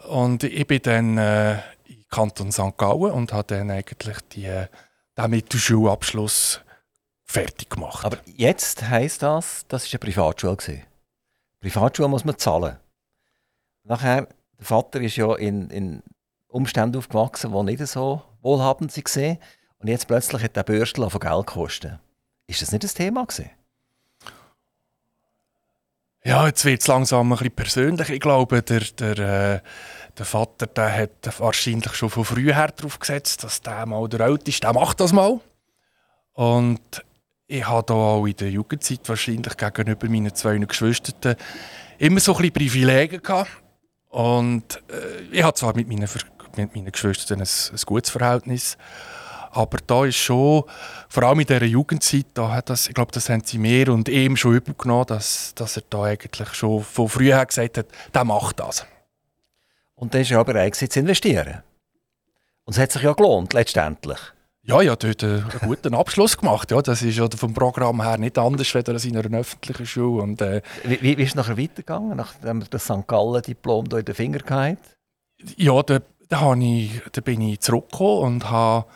[0.08, 1.54] und ich bin dann äh,
[1.86, 2.76] in Kanton St.
[2.76, 4.66] Gallen und habe dann eigentlich die, äh,
[5.16, 6.60] den Mittelschulabschluss
[7.24, 8.04] fertig gemacht.
[8.04, 10.56] Aber jetzt heisst das, das war eine Privatschule.
[10.56, 10.82] Gewesen.
[11.60, 12.76] Privatschule muss man zahlen.
[13.84, 16.02] Nachher der Vater ist ja in, in
[16.48, 19.38] Umständen aufgewachsen, die nicht so wohlhabend waren.
[19.78, 21.98] Und jetzt plötzlich hat der Bürstel von Geld gekostet.
[22.46, 23.50] Ist das nicht das Thema gewesen?
[26.26, 28.08] Ja, jetzt wird es langsam ein bisschen persönlich.
[28.08, 29.60] Ich glaube, der, der, äh,
[30.16, 34.62] der Vater der hat wahrscheinlich schon von früher darauf gesetzt, dass der mal der Älteste,
[34.62, 35.40] der macht das mal.
[36.32, 37.04] Und
[37.46, 41.36] ich habe da auch in der Jugendzeit wahrscheinlich gegenüber meinen zwei Geschwistern
[41.98, 43.50] immer so ein bisschen Privilegien gehabt.
[44.08, 46.08] Und äh, ich habe zwar mit meinen,
[46.56, 48.78] mit meinen Geschwistern ein, ein gutes Verhältnis,
[49.50, 50.64] aber da ist schon,
[51.08, 54.08] vor allem in dieser Jugendzeit, da hat das, ich glaube, das haben sie mir und
[54.08, 58.58] ihm schon übergenommen, dass, dass er da eigentlich schon von früher gesagt hat, der macht
[58.58, 58.84] das.
[59.94, 61.62] Und dann ist er aber bereit zu investieren.
[62.64, 64.18] Und es hat sich ja gelohnt, letztendlich.
[64.66, 66.70] Ja, ja, dort einen guten Abschluss gemacht.
[66.70, 70.22] Ja, das ist ja vom Programm her nicht anders als in einer öffentlichen Schule.
[70.22, 73.06] Und, äh, wie, wie, ist es nachher weitergegangen, nachdem er das St.
[73.06, 74.78] Gallen-Diplom in den Finger hatte?
[75.56, 76.00] Ja, da,
[76.30, 78.86] da, ich, da bin ich zurückgekommen und habe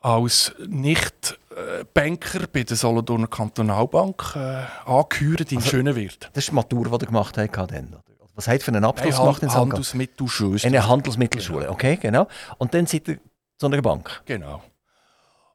[0.00, 6.30] als Nicht-Banker bei der Solothurner Kantonalbank äh, angehört in also, Schönenwirt.
[6.32, 7.96] Das ist die Matur, die er gemacht hat dann,
[8.34, 10.60] Was hat er für einen Abschluss Nein, gemacht in Handelsmittelschule.
[10.62, 11.72] Eine Handelsmittelschule, genau.
[11.72, 12.28] okay, genau.
[12.56, 13.18] Und dann seid ihr
[13.58, 14.22] zu einer Bank?
[14.24, 14.62] Genau.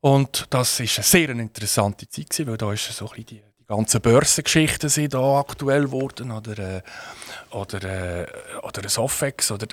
[0.04, 4.02] Und das war eine sehr interessante Zeit, weil da ist so ein die, die ganzen
[4.02, 6.82] Börsengeschichten sind aktuell geworden oder, äh,
[7.52, 8.28] oder, äh,
[8.64, 9.66] oder ein Sofex oder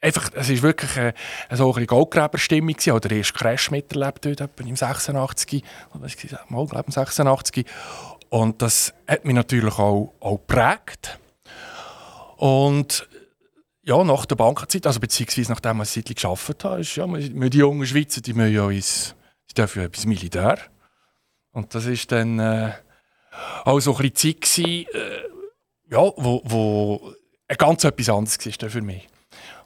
[0.00, 1.12] einfach, es war wirklich eine,
[1.52, 2.74] so eine Goldgräberstimmung.
[2.74, 7.66] Habe den ersten Crash miterlebt dort, im 86, was ich gesagt, mal, glaube 86.
[8.30, 11.18] Und das hat mich natürlich auch, auch geprägt.
[12.38, 13.06] Und
[13.82, 17.58] ja, nach der Bankenzeit, also beziehungsweise nachdem ich ein Zeit gearbeitet habe, ist ja, die
[17.58, 19.14] jungen Schweizer, die müssen ja ins
[19.54, 20.58] ich darf ja etwas Militär.
[21.52, 22.72] Und das war dann äh,
[23.64, 27.12] auch so ein bisschen Zeit, gewesen, äh, ja, wo, wo
[27.56, 29.06] ganz etwas anderes war für mich.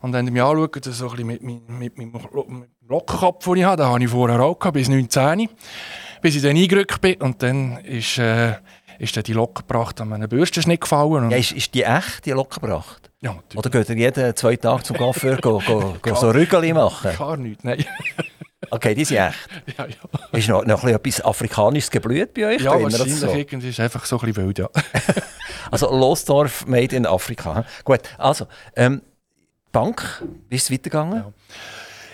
[0.03, 3.83] Und wenn ich mich anschaue, so ein mit, mit, mit meinem Lockenkopf, den ich habe,
[3.83, 5.49] den habe ich vorher auch gehabt, bis 19,
[6.21, 7.15] bis ich dann eingerückt bin.
[7.23, 8.57] Und dann ist, äh,
[8.99, 11.31] ist dann die Locke gebracht an meinen Bürstenschnitt gefallen.
[11.31, 13.11] Ja, ist, ist die echt, die Locke gebracht?
[13.23, 17.11] Ja, Oder geht ihr jeden zwei Tage zum Coiffeur go, go, go so Rügeli machen?
[17.17, 17.87] Gar nicht, nein.
[18.71, 19.39] Okay, die sind echt.
[19.79, 20.39] Ja, ja.
[20.39, 22.63] Ist noch, noch etwas Afrikanisches geblüht bei euch?
[22.63, 23.33] Ja, drin, wahrscheinlich so?
[23.33, 24.69] irgendwie ist einfach so ein bisschen wild, ja.
[25.71, 27.65] also Losdorf made in Afrika.
[27.85, 29.03] Gut, also ähm,
[29.71, 31.19] Bank, wie ist es weitergegangen?
[31.19, 31.33] Ja.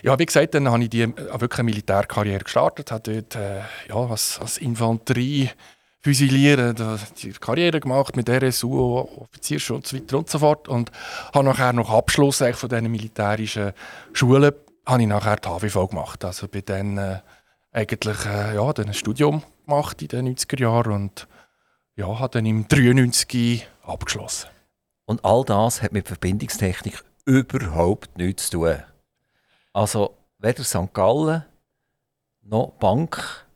[0.02, 3.60] Ja, wie gesagt, dann habe ich die, äh, wirklich eine Militärkarriere gestartet, habe dort äh,
[3.88, 5.50] ja, als, als Infanterie
[6.02, 6.76] Füsilieren,
[7.22, 10.92] die Karriere gemacht mit RSU, Offizierschutz und so weiter und so fort und
[11.32, 13.72] habe nachher noch Abschluss von diesen militärischen
[14.12, 14.52] Schulen
[14.86, 16.24] habe ich nachher die HWV gemacht.
[16.24, 17.20] Also bin dann äh,
[17.72, 21.28] eigentlich äh, ja, dann ein Studium gemacht in den 90er Jahren und
[21.96, 24.50] ja, habe dann im 93 abgeschlossen.
[25.06, 28.82] Und all das hat mit Verbindungstechnik überhaupt nichts zu tun.
[29.72, 30.92] Also weder St.
[30.92, 31.44] Gallen
[32.42, 33.46] noch Bank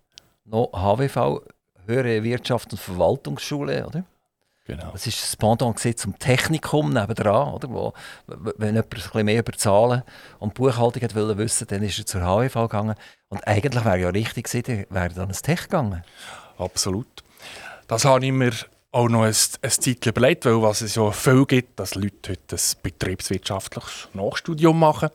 [0.44, 1.42] noch HWV,
[1.86, 4.04] Höhere Wirtschaft und Verwaltungsschule, oder?
[4.68, 4.92] Genau.
[4.94, 7.70] Es ist das Pendant zum Technikum nebendran, oder?
[7.70, 7.94] Wo,
[8.26, 10.02] wenn jemand ein bisschen mehr über Zahlen
[10.40, 12.94] und Buchhaltung hat wollen wissen, dann ist er zur HIV gegangen.
[13.30, 16.04] Und eigentlich wäre ja richtig gewesen, wäre dann ins Tech gegangen.
[16.58, 17.06] Absolut.
[17.86, 18.52] Das habe ich mir
[18.92, 22.56] auch noch ein, ein Zeit überlegt, weil was es ja viel gibt, dass Leute heute
[22.56, 25.08] ein betriebswirtschaftliches Nachstudium machen.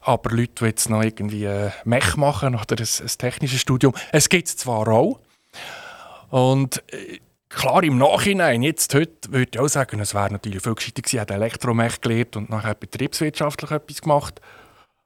[0.00, 4.30] Aber Leute, die jetzt noch irgendwie ein Mech machen oder ein, ein technisches Studium, es
[4.30, 5.20] gibt es zwar auch.
[6.30, 10.74] Und äh, Klar, im Nachhinein, jetzt heute, würde ich auch sagen, es wäre natürlich viel
[10.74, 14.40] gescheiter gewesen, hat Elektromech gelernt und nachher betriebswirtschaftlich etwas gemacht.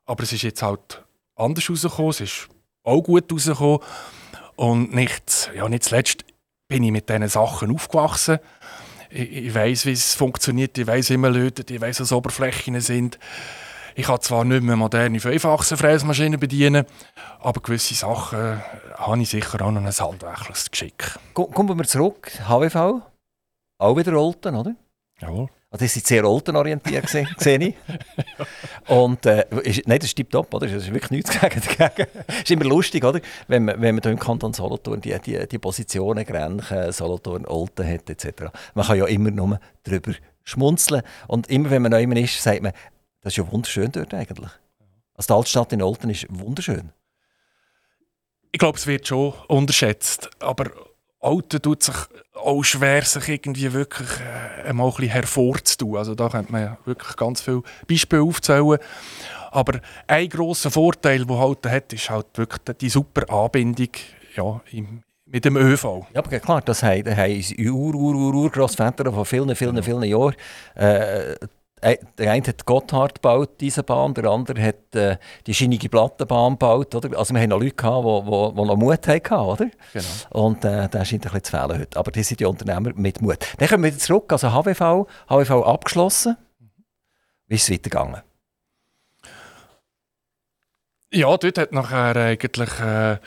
[0.07, 1.05] Aber es ist jetzt halt
[1.37, 2.49] anders rausgekommen, es ist
[2.83, 3.81] auch gut rausgekommen.
[4.57, 6.25] Und nicht, ja, nicht zuletzt
[6.67, 8.39] bin ich mit diesen Sachen aufgewachsen.
[9.11, 12.81] Ich, ich weiß, wie es funktioniert, ich weiß, wie man lötet, ich weiß, was Oberflächen
[12.81, 13.19] sind.
[13.95, 16.87] Ich kann zwar nicht mehr moderne Fünfachsenfräsmaschinen bedienen,
[17.41, 18.63] aber gewisse Sachen
[19.01, 21.19] habe ich sicher auch noch ein handwerkliches Geschick.
[21.35, 22.31] Kommen wir zurück.
[22.47, 23.03] HWV,
[23.79, 24.75] auch wieder Olten, oder?
[25.21, 25.49] Jawohl.
[25.73, 27.09] Also, das sind sehr Olten-orientiert,
[27.39, 27.75] sehe ich.
[28.89, 30.67] Und, äh, ist, nein, das ist tiptop, oder?
[30.67, 31.39] Das ist wirklich nichts
[31.79, 32.09] dagegen.
[32.27, 33.21] Es ist immer lustig, oder?
[33.47, 37.87] Wenn man, wenn man hier im Kanton Solothurn die, die, die Positionen, Grenchen, Solothurn, Olten
[37.87, 38.51] hat, etc.
[38.75, 41.03] Man kann ja immer nur darüber schmunzeln.
[41.29, 42.73] Und immer, wenn man neu ist, sagt man,
[43.21, 44.51] das ist ja wunderschön dort eigentlich.
[45.15, 46.93] Also die Altstadt in Olten ist wunderschön.
[48.53, 50.29] Ich glaube, es wird schon unterschätzt.
[50.41, 50.71] Aber
[51.21, 51.95] Olten tut sich
[52.35, 55.97] auch schwer, sich irgendwie wirklich äh, einmal ein bisschen hervorzutun.
[55.97, 58.79] Also da könnte man ja wirklich ganz viele Beispiele aufzählen.
[59.51, 63.91] Aber ein grosser Vorteil, den Olten hat, ist halt wirklich die super Anbindung
[64.35, 66.07] ja, im, mit dem ÖV.
[66.15, 70.35] Ja, aber klar, das haben, unsere Ur-Ur-Ur-Grossväter von vielen, vielen, vielen Jahren
[70.77, 71.35] äh,
[71.83, 75.17] der eine hat Gotthard gebaut, diese Bahn, der andere hat äh,
[75.47, 76.95] die schienige Plattenbahn gebaut.
[76.95, 77.19] Oder?
[77.19, 79.35] Also wir haben noch Leute, die noch Mut hatten.
[79.35, 79.71] Oder?
[79.93, 80.07] Genau.
[80.31, 81.99] Und äh, das scheint ein bisschen zu fehlen heute.
[81.99, 83.39] Aber die sind die Unternehmer mit Mut.
[83.59, 84.33] Dann kommen wir wieder zurück.
[84.33, 86.37] Also HWV, HWV abgeschlossen.
[87.47, 88.23] Wie ist es weitergegangen?
[91.13, 92.81] Ja, dort hat nachher eigentlich...
[92.81, 93.19] Äh,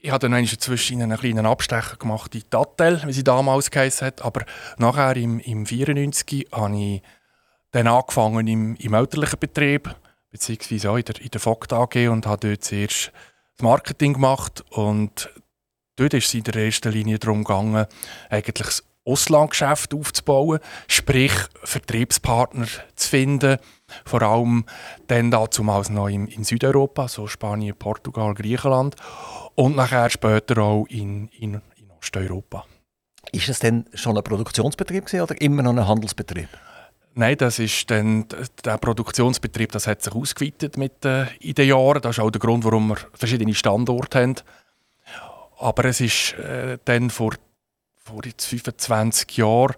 [0.00, 4.22] ich habe dann inzwischen einen kleinen Abstecher gemacht in Tattel, wie sie damals geheißen hat.
[4.22, 4.44] Aber
[4.78, 7.02] nachher im, im 94 habe ich
[7.74, 9.94] dann angefangen im, im elterlichen Betrieb,
[10.30, 13.12] beziehungsweise auch in der, in der Vogt AG und habe dort zuerst
[13.56, 14.64] das Marketing gemacht.
[14.70, 15.28] Und
[15.96, 17.86] dort ist es in der ersten Linie darum gegangen,
[18.30, 21.32] eigentlich das Auslandgeschäft aufzubauen, sprich
[21.64, 23.58] Vertriebspartner zu finden,
[24.04, 24.64] vor allem
[25.08, 28.94] dann damals noch in, in Südeuropa, so Spanien, Portugal, Griechenland
[29.56, 32.66] und nachher später auch in, in, in Osteuropa.
[33.32, 36.48] Ist es denn schon ein Produktionsbetrieb oder immer noch ein Handelsbetrieb?
[37.16, 38.26] Nein, das ist dann,
[38.64, 42.02] der Produktionsbetrieb das hat sich ausgeweitet mit, äh, in den Jahren.
[42.02, 44.34] Das ist auch der Grund, warum wir verschiedene Standorte haben.
[45.58, 47.34] Aber es ist äh, dann vor,
[48.02, 49.76] vor jetzt 25 Jahren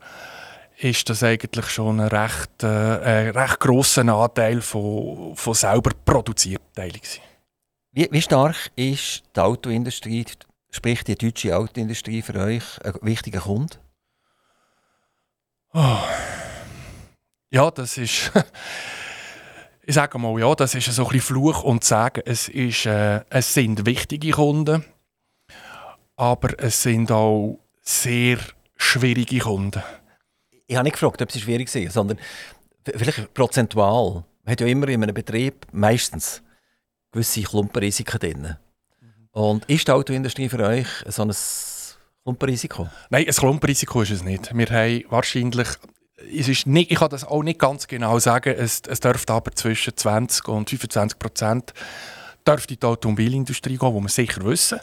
[0.78, 7.00] ist das eigentlich schon ein recht, äh, recht grosser Anteil von, von selber produzierten Teilen.
[7.92, 10.24] Wie, wie stark ist die Autoindustrie,
[10.70, 13.76] sprich die deutsche Autoindustrie für euch ein wichtiger Kunde?
[15.74, 15.98] Oh.
[17.50, 18.32] Ja, das ist.
[19.86, 22.22] ich sage mal, ja, das ist so ein bisschen Fluch und Sagen.
[22.24, 24.84] Es, ist, äh, es sind wichtige Kunden,
[26.16, 28.38] aber es sind auch sehr
[28.76, 29.82] schwierige Kunden.
[30.66, 32.18] Ich habe nicht gefragt, ob sie schwierig sind, sondern
[32.84, 34.24] vielleicht prozentual.
[34.44, 36.42] Man hat ja immer in einem Betrieb meistens
[37.12, 38.56] gewisse Klumpenrisiken drin.
[39.30, 41.32] Und ist die Autoindustrie für euch so ein
[42.24, 42.88] Klumpenrisiko?
[43.10, 44.56] Nein, ein Klumpenrisiko ist es nicht.
[44.56, 45.68] Wir haben wahrscheinlich
[46.16, 49.52] es ist nicht, ich kann das auch nicht ganz genau sagen, es, es dürfte aber
[49.52, 51.74] zwischen 20 und 25 Prozent
[52.46, 54.80] dürfte die Automobilindustrie gehen, wo wir sicher wissen.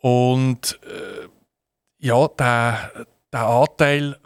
[0.00, 1.28] Und äh,
[1.98, 4.18] ja, der, der Anteil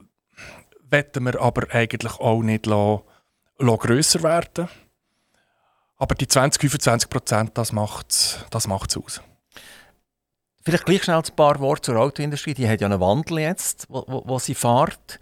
[0.90, 3.02] wollen wir aber eigentlich auch nicht lassen,
[3.58, 4.68] lassen grösser werden.
[5.98, 9.20] Aber die 20, 25 Prozent, das macht es das aus.
[10.68, 12.52] Vielleicht gleich schnell ein paar Worte zur Autoindustrie.
[12.52, 15.18] Die hat ja einen Wandel jetzt, wo, wo, wo sie fährt.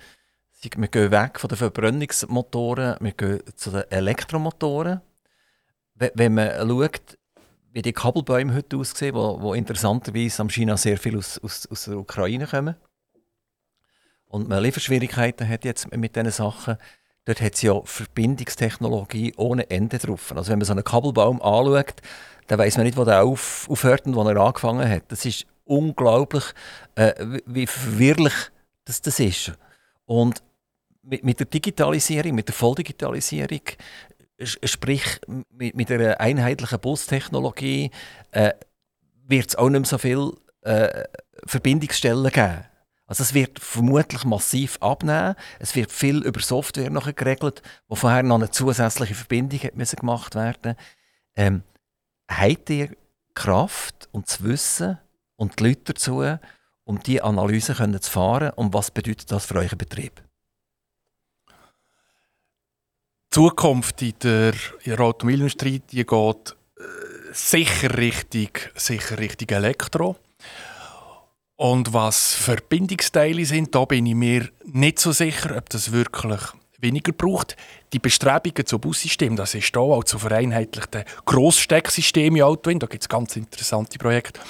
[0.61, 5.03] Wir gehen weg von den Verbrennungsmotoren, wir gehen zu den Elektromotoren.
[5.95, 7.17] Wenn man schaut,
[7.71, 11.85] wie die Kabelbäume heute aussehen, wo, wo interessanterweise am China sehr viel aus, aus, aus
[11.85, 12.75] der Ukraine kommen.
[14.27, 16.77] Und man Lieferschwierigkeiten hat jetzt mit diesen Sachen.
[17.25, 20.33] Dort hat es ja Verbindungstechnologie ohne Ende drauf.
[20.35, 22.03] Also wenn man so einen Kabelbaum anschaut,
[22.47, 25.05] dann weiß man nicht, wo der auf, aufhört und wo er angefangen hat.
[25.09, 26.45] Das ist unglaublich,
[26.95, 28.35] äh, wie verwirrlich
[28.85, 29.53] das, das ist.
[30.05, 30.43] Und
[31.03, 33.61] mit, mit der Digitalisierung, mit der Volldigitalisierung,
[34.41, 37.91] sprich mit, mit einer einheitlichen Bustechnologie,
[38.31, 38.53] äh,
[39.27, 40.33] wird es auch nicht mehr so viele
[40.63, 41.05] äh,
[41.47, 42.65] Verbindungsstellen geben.
[43.09, 45.37] Also es wird vermutlich massiv abnehmen.
[45.61, 50.75] Es wird viel über Software noch geregelt, wo vorher noch eine zusätzliche Verbindung gemacht werden.
[51.37, 51.63] Ähm,
[52.29, 52.97] habt ihr
[53.35, 54.99] Kraft und das Wissen
[55.37, 56.23] und die Leute dazu,
[56.85, 58.51] um diese Analyse zu fahren?
[58.57, 60.23] Und was bedeutet das für euren Betrieb?
[63.31, 64.55] Zukunft in der,
[64.87, 66.83] der Automobilindustrie die geht äh,
[67.33, 70.17] sicher richtig, sicher richtig Elektro.
[71.57, 76.41] Und was Verbindungsteile sind, da bin ich mir nicht so sicher, ob das wirklich
[76.79, 77.57] weniger braucht.
[77.93, 82.73] Die Bestrebungen zu Bussystemen, das ist da auch zu vereinheitlichten Grossstecksystemen im Auto.
[82.73, 84.41] Da gibt es ganz interessante Projekte.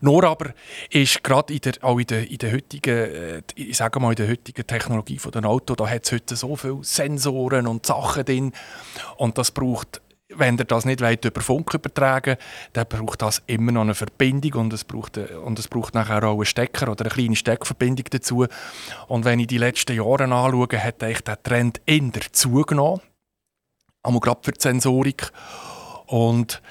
[0.00, 0.54] Nur aber
[0.90, 4.16] ist gerade in der, auch in der, in der heutigen, äh, ich sage mal, in
[4.16, 8.24] der heutigen Technologie von den Auto, da hat es heute so viele Sensoren und Sachen
[8.24, 8.52] drin
[9.16, 10.00] und das braucht
[10.34, 12.36] wenn ihr das nicht weit über Funk übertragen
[12.72, 16.36] dann braucht das immer noch eine Verbindung und es braucht, und es braucht nachher auch
[16.36, 18.46] einen Stecker oder eine kleine Steckverbindung dazu.
[19.06, 23.00] Und wenn ich die letzten Jahre anschaue, hat eigentlich der Trend eher zugenommen.
[24.02, 25.32] Einmal gerade für die Sensorik.
[26.06, 26.62] Und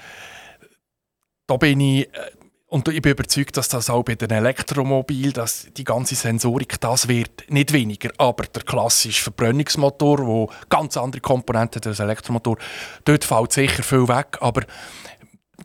[1.46, 2.30] da bin ich äh,
[2.70, 7.08] und ich bin überzeugt, dass das auch bei den Elektromobilen, dass die ganze Sensorik, das
[7.08, 8.10] wird nicht weniger.
[8.18, 12.58] Aber der klassische Verbrennungsmotor, wo ganz andere Komponenten als Elektromotor,
[13.06, 14.36] dort fällt sicher viel weg.
[14.40, 14.64] Aber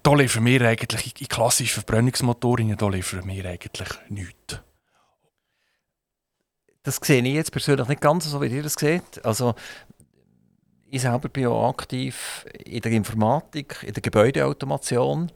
[0.02, 4.60] da liefern wir eigentlich in klassische Verbrennungsmotoren, da liefern wir eigentlich nichts.
[6.84, 9.24] Das sehe ich jetzt persönlich nicht ganz so, wie ihr das seht.
[9.26, 9.56] Also,
[10.90, 15.32] ich selber bin auch aktiv in der Informatik, in der Gebäudeautomation.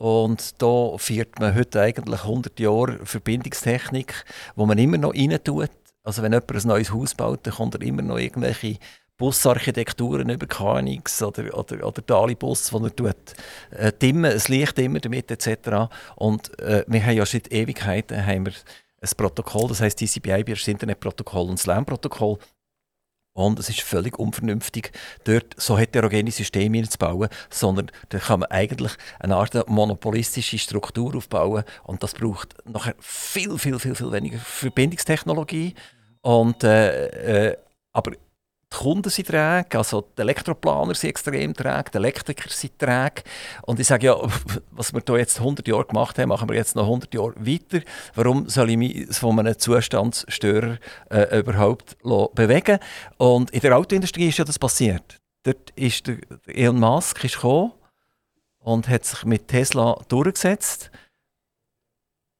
[0.00, 4.24] Und da fährt man heute eigentlich 100 Jahre Verbindungstechnik,
[4.56, 5.68] wo man immer noch rein tut
[6.02, 8.78] Also wenn jemand ein neues Haus baut, dann kommt er immer noch irgendwelche
[9.18, 13.14] Busarchitekturen über KNX oder, oder, oder Dali-Bus, wo er tut,
[13.72, 15.92] äh, dimmen, ein Licht immer damit etc.
[16.16, 18.54] Und äh, wir haben ja seit Ewigkeiten haben wir
[19.02, 22.38] ein Protokoll, das heißt TCP/IP, das Internetprotokoll und SLAM-Protokoll.
[23.40, 24.92] Und es ist völlig unvernünftig,
[25.24, 31.64] dort so heterogene Systeme bauen, sondern da kann man eigentlich eine Art monopolistische Struktur aufbauen
[31.84, 35.74] und das braucht nachher viel, viel, viel, viel weniger Verbindungstechnologie.
[36.22, 37.56] Und, äh, äh,
[37.92, 38.12] aber
[38.72, 43.22] die Kunden sind träge, also die Elektroplaner sind extrem träge, die Elektriker sind träge.
[43.62, 44.16] Und ich sage ja,
[44.70, 47.84] was wir hier jetzt 100 Jahre gemacht haben, machen wir jetzt noch 100 Jahre weiter.
[48.14, 50.78] Warum soll ich mich von einem Zustandsstörer
[51.10, 52.78] äh, überhaupt bewegen?
[53.18, 55.18] Und in der Autoindustrie ist ja das passiert.
[55.42, 57.72] Dort ist der Elon Musk ist gekommen
[58.58, 60.90] und hat sich mit Tesla durchgesetzt.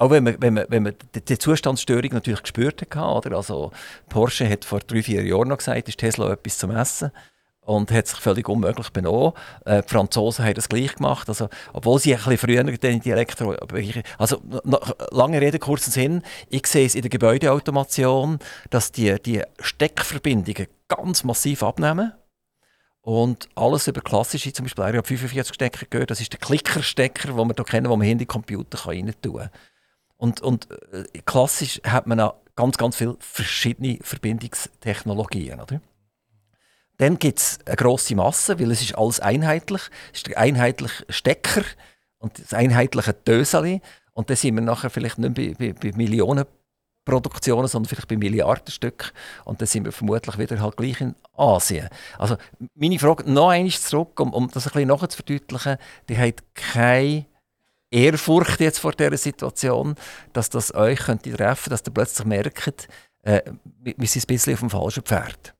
[0.01, 3.36] Auch wenn man, wenn man, wenn man die Zustandsstörung natürlich gespürt hat, oder?
[3.36, 3.70] Also
[4.09, 7.11] Porsche hat vor drei, vier Jahren noch gesagt, ist Tesla etwas zum Essen
[7.61, 9.34] und hat sich völlig unmöglich benommen.
[9.66, 13.11] Äh, die Franzosen haben das gleich gemacht, also, obwohl sie ein bisschen früher in die
[13.11, 13.55] Elektro...
[14.16, 14.40] Also
[15.11, 18.38] lange Rede, kurzen Sinn, ich sehe es in der Gebäudeautomation,
[18.70, 22.14] dass die, die Steckverbindungen ganz massiv abnehmen.
[23.03, 27.64] Und alles über klassische, zum Beispiel RJ45-Stecker gehört, das ist der Klickerstecker, den wir hier
[27.64, 29.51] kennen, den man in den Computer rein tun kann.
[30.20, 35.58] Und, und äh, klassisch hat man auch ganz, ganz viele verschiedene Verbindungstechnologien.
[35.58, 35.80] Oder?
[36.98, 39.80] Dann gibt es eine grosse Masse, weil es ist alles einheitlich.
[40.12, 41.64] Es ist der einheitliche Stecker
[42.18, 43.80] und das einheitliche Döseli.
[44.12, 46.44] Und dann sind wir nachher vielleicht nicht bei, bei, bei Millionen
[47.06, 49.14] Produktionen, sondern vielleicht bei Milliardenstück.
[49.46, 51.88] Und dann sind wir vermutlich wieder halt gleich in Asien.
[52.18, 52.36] Also
[52.74, 55.78] meine Frage noch einmal zurück, um, um das ein bisschen nachzuverdeutlichen.
[56.10, 57.24] Die hat keine
[57.91, 59.97] Ehrfurcht jetzt vor dieser Situation,
[60.32, 62.88] dass das euch könnte treffen dass ihr plötzlich merkt,
[63.22, 63.43] äh,
[63.82, 65.55] wir sind ein bisschen auf dem falschen Pferd?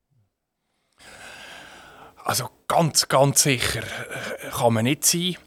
[2.23, 5.37] Also ganz, ganz sicher äh, kann man nicht sein.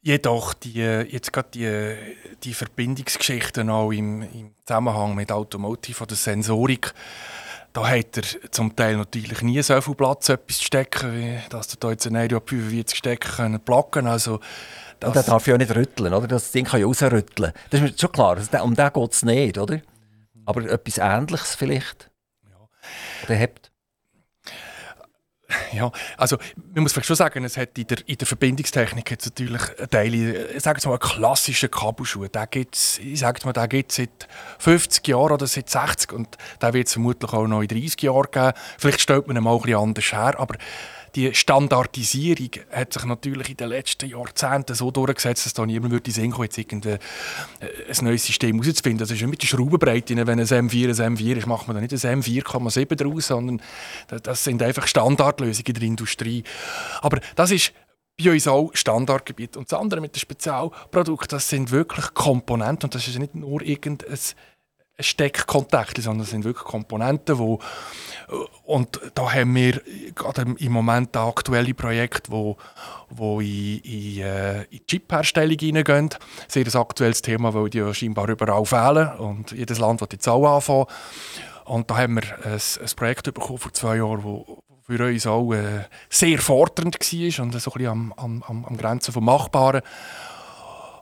[0.00, 1.96] Jedoch die, jetzt gerade die,
[2.44, 6.94] die Verbindungsgeschichten auch im, im Zusammenhang mit Automotive oder Sensorik,
[7.72, 11.72] da hat er zum Teil natürlich nie so viel Platz, etwas zu stecken, wie dass
[11.74, 14.06] er da jetzt ein Aero 45 stecken können, placken.
[14.06, 14.40] Also
[15.00, 16.26] das und der darf ja auch nicht rütteln, oder?
[16.26, 17.52] Das Ding kann ja rausrütteln.
[17.70, 19.80] Das ist mir schon klar, um den geht es nicht, oder?
[20.44, 22.10] Aber etwas Ähnliches vielleicht.
[22.48, 22.68] Ja.
[23.24, 23.70] Oder habt.
[25.72, 26.38] Ja, also
[26.74, 30.46] man muss vielleicht schon sagen, es hat in der, in der Verbindungstechnik jetzt natürlich Teile,
[30.48, 32.26] ich sage mal, einen klassischen Kabelschuh.
[32.26, 34.28] Den gibt's, ich sage mal, den gibt es seit
[34.58, 38.30] 50 Jahren oder seit 60 und den wird es vermutlich auch noch in 30 Jahren
[38.30, 38.52] geben.
[38.78, 40.56] Vielleicht stellt man ihn mal ein bisschen anders her, aber
[41.14, 46.10] die Standardisierung hat sich natürlich in den letzten Jahrzehnten so durchgesetzt, dass da niemand würde
[46.10, 46.98] sehen, jetzt irgendein
[47.60, 48.98] äh, ein neues System herauszufinden.
[48.98, 50.16] Das ist mit der Schraubenbreite.
[50.16, 53.62] Wenn ein M4 ein M4 ist, macht man dann nicht ein M4,7 daraus, sondern
[54.22, 56.44] das sind einfach Standardlösungen in der Industrie.
[57.00, 57.72] Aber das ist
[58.18, 59.56] bei uns auch Standardgebiet.
[59.56, 63.62] Und das andere mit den Spezialprodukten, das sind wirklich Komponenten und das ist nicht nur
[63.62, 64.18] irgendein
[65.00, 67.60] Steckkontakte, sondern es sind wirklich Komponenten, wo
[68.64, 69.80] und da haben wir
[70.14, 72.58] gerade im Moment ein aktuelle Projekt, wo,
[73.08, 76.10] wo in, in, äh, in Chip-Herstellung hineingehen.
[76.46, 80.28] Sehr ein aktuelles Thema, weil die ja scheinbar überall fehlen und jedes Land will jetzt
[80.28, 80.86] auch anfangen.
[81.64, 85.52] Und da haben wir ein, ein Projekt bekommen vor zwei Jahren, wo für uns auch
[85.52, 89.82] äh, sehr fordernd war und so ein bisschen am, am, am Grenzen vom Machbaren.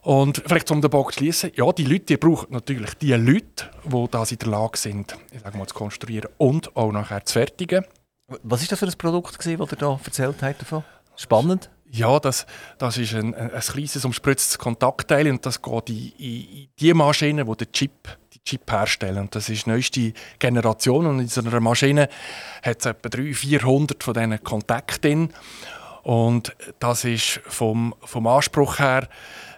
[0.07, 3.69] Und vielleicht um den Bock zu schließen, ja, die Leute die brauchen natürlich die Leute,
[3.85, 7.33] die das in der Lage sind, ich sage mal, zu konstruieren und auch nachher zu
[7.33, 7.85] fertigen.
[8.45, 10.85] Was ist das für ein Produkt, das ihr da erzählt habt davon?
[11.17, 11.71] Spannend.
[11.91, 12.47] Ja, das,
[12.79, 17.45] das ist ein, ein, ein kleines umspritztes Kontaktteil und das geht in, in, die Maschine,
[17.45, 19.19] die den Chip, die Chip herstellen.
[19.19, 22.09] Und das ist die neueste Generation und in so einer Maschine
[22.63, 25.33] hat es etwa 300, 400 von diesen Kontakten.
[26.05, 29.09] Und das ist vom, vom Anspruch her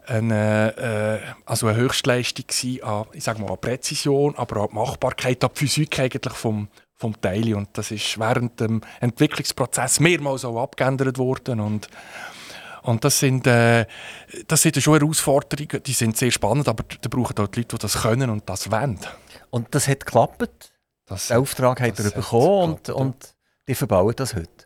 [0.08, 2.46] eine, äh, also eine Höchstleistung
[2.82, 7.54] an, ich sage mal, an Präzision, aber auch Machbarkeit, an Physik eigentlich vom, vom Teil.
[7.54, 11.60] Und das ist während dem Entwicklungsprozess mehrmals auch abgeändert worden.
[11.60, 11.88] Und,
[12.82, 13.86] und das sind, äh,
[14.46, 17.82] das sind schon Herausforderungen, die sind sehr spannend, aber da brauchen auch die Leute, die
[17.82, 18.98] das können und das wollen.
[19.50, 20.72] Und das hat geklappt?
[21.06, 23.34] Das, Den Auftrag hat er bekommen und, und
[23.66, 24.57] die verbauen das heute?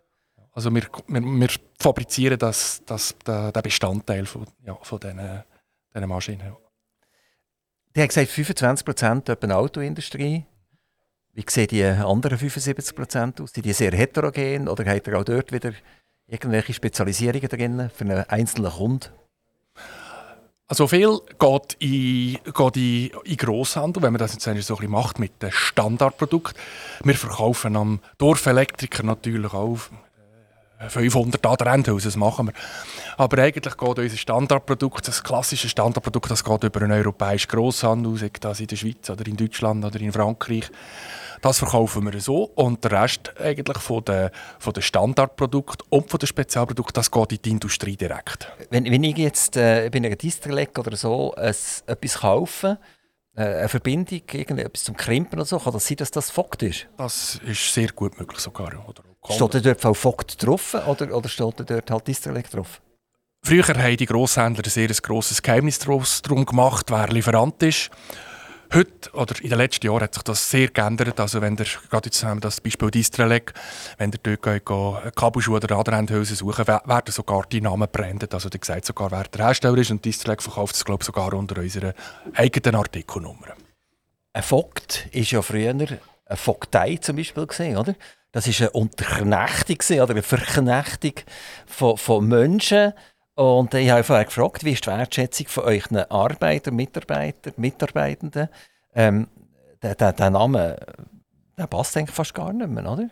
[0.52, 1.48] Also wir, wir, wir
[1.78, 5.42] fabrizieren das, das, den Bestandteil von, ja, von diesen,
[5.94, 6.46] diesen Maschinen.
[6.46, 6.56] Ja.
[7.94, 10.44] Die haben gesagt, 25 Prozent der Autoindustrie.
[11.34, 13.52] Wie sehen die anderen 75 Prozent aus?
[13.52, 15.72] Sind die sehr heterogen oder hat er auch dort wieder
[16.26, 19.08] irgendwelche Spezialisierungen drin für einen einzelnen Kunden?
[20.66, 24.90] Also viel geht in, geht in, in Grosshandel, wenn man das jetzt so ein bisschen
[24.90, 26.56] macht mit dem Standardprodukt.
[27.04, 29.80] Wir verkaufen am Dorfelektriker natürlich auch
[30.88, 32.54] 500 Adrendhäuser, das machen wir.
[33.16, 38.30] Aber eigentlich geht unser Standardprodukt, das klassische Standardprodukt, das geht über einen europäischen Grosshandel, sei
[38.40, 40.70] das in der Schweiz oder in Deutschland oder in Frankreich.
[41.40, 44.30] Das verkaufen wir so und der Rest eigentlich von den,
[44.60, 48.48] von den Standardprodukten und von den Spezialprodukten, das geht in die Industrie direkt.
[48.70, 51.54] Wenn, wenn ich jetzt äh, bei einer Distrelec oder so ein,
[51.86, 53.01] etwas kaufe, äh,
[53.34, 56.86] eine Verbindung, etwas zum Krimpen oder so, kann das sein, dass das Fokt ist?
[56.98, 58.72] Das ist sehr gut möglich sogar.
[58.86, 62.82] Oder steht da dort Frau Fogt drauf oder, oder steht da dort halt Distrelec drauf?
[63.44, 67.90] Früher haben die Grosshändler ein sehr grosses Geheimnis darum gemacht, wer Lieferant ist.
[68.74, 71.20] Heute oder in den letzten Jahren hat sich das sehr geändert.
[71.20, 73.52] Also wenn der, gerade wir das Beispiel Distrelec,
[73.98, 78.32] wenn der dort geht, Kabelschuhe oder Aderendhülsen suchen, werden sogar die Namen gebrandet.
[78.32, 81.60] Also der sagt sogar, wer der Hersteller ist und Distrelec verkauft es glaube sogar unter
[81.60, 81.92] unserer
[82.32, 83.48] eigenen Artikelnummer.
[84.32, 85.98] Ein Vogt ist ja früher eine
[86.34, 87.42] Vogtei zum Beispiel
[87.76, 87.94] oder?
[88.32, 91.12] Das ist eine Unterknechtung oder eine Verknechtung
[91.66, 92.94] von, von Menschen.
[93.34, 98.48] Und ich habe vorher gefragt, wie ist die Wertschätzung von euren Arbeitern, Mitarbeitern, Mitarbeitenden?
[98.94, 99.28] Ähm,
[99.82, 100.76] der, der, der Name,
[101.56, 103.08] der passt eigentlich fast gar nicht mehr, oder?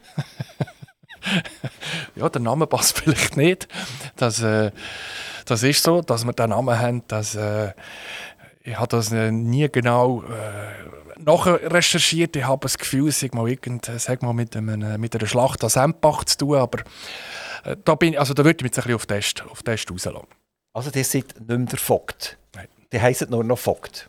[2.17, 3.69] ja, der Name passt vielleicht nicht.
[4.17, 4.73] Das, äh,
[5.47, 7.03] das ist so, dass wir den Namen haben.
[7.09, 7.73] Dass, äh,
[8.63, 12.37] ich habe das nie genau äh, nachher recherchiert.
[12.37, 15.63] Ich habe das Gefühl, es sei mal, irgend, sag mal mit, einem, mit einer Schlacht
[15.63, 16.57] an Sempach zu tun.
[16.57, 16.81] Aber
[17.65, 19.91] äh, da, bin, also da würde ich mich jetzt ein bisschen auf Test, auf Test
[19.91, 20.27] rauslassen.
[20.73, 22.39] Also, ihr seid nicht mehr der Vogt.
[22.55, 22.69] Nein.
[22.93, 24.09] Die heißen nur noch Vogt.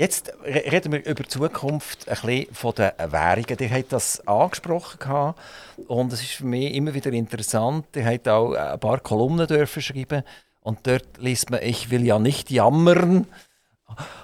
[0.00, 3.56] Jetzt reden wir über die Zukunft ein bisschen von den Währungen.
[3.58, 5.34] Ihr habt das angesprochen
[5.88, 7.84] und es ist für mich immer wieder interessant.
[7.94, 10.22] Ihr habt auch ein paar Kolumnen dürfen schreiben
[10.60, 13.26] und dort liest man, ich will ja nicht jammern,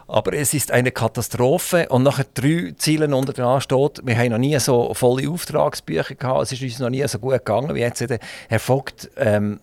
[0.07, 1.89] aber es ist eine Katastrophe.
[1.89, 6.43] Und nachher drei Ziele unter dran steht, wir haben noch nie so volle Auftragsbücher gehabt,
[6.43, 8.05] es ist uns noch nie so gut gegangen wie jetzt.
[8.49, 9.61] Herr Vogt, ähm,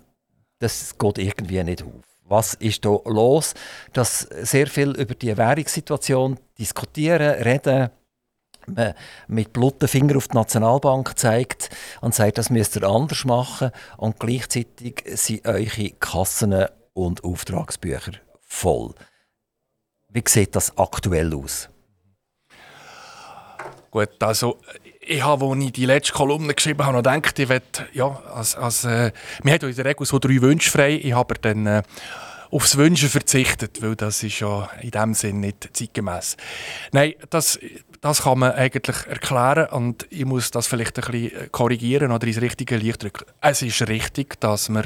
[0.59, 2.03] das geht irgendwie nicht auf.
[2.25, 3.53] Was ist da los?
[3.91, 7.89] Dass sehr viel über die Währungssituation diskutieren, reden,
[8.67, 8.93] man
[9.27, 11.69] mit blutigen Finger auf die Nationalbank zeigt
[12.01, 18.93] und sagt, das müsst ihr anders machen und gleichzeitig sind eure Kassen und Auftragsbücher voll.
[20.13, 21.69] Wie sieht das aktuell aus?
[23.89, 24.59] Gut, also
[25.01, 27.61] ich habe, als ich die letzte Kolumne geschrieben habe, noch gedacht, ich will,
[27.93, 29.11] ja, als, als, äh,
[29.43, 30.99] wir haben in der Regel so drei Wünsche frei.
[31.01, 31.83] Ich habe dann äh,
[32.51, 36.37] aufs Wünschen verzichtet, weil das ist ja in dem Sinn nicht zeitgemäß.
[36.91, 37.59] Nein, das,
[38.01, 42.41] das kann man eigentlich erklären und ich muss das vielleicht ein bisschen korrigieren oder ins
[42.41, 43.25] richtige Licht drücken.
[43.41, 44.85] Es ist richtig, dass wir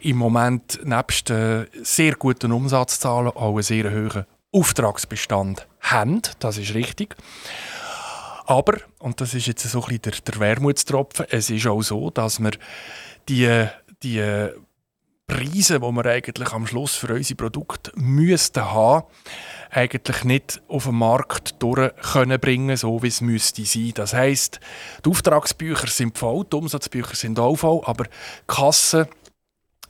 [0.00, 6.22] im Moment nebst äh, sehr guten Umsatzzahlen auch einen sehr hohen Auftragsbestand haben.
[6.38, 7.16] Das ist richtig.
[8.46, 12.10] Aber, und das ist jetzt so ein bisschen der, der Wermutstropfen, es ist auch so,
[12.10, 12.52] dass wir
[13.28, 13.66] die,
[14.02, 14.50] die
[15.26, 19.06] Preise, die wir eigentlich am Schluss für unsere Produkte müssten haben,
[19.70, 23.92] eigentlich nicht auf den Markt durch können so wie es müsste sein.
[23.94, 24.60] Das heißt,
[25.04, 28.10] die Auftragsbücher sind voll, die Umsatzbücher sind auch voll, aber die
[28.46, 29.08] Kasse,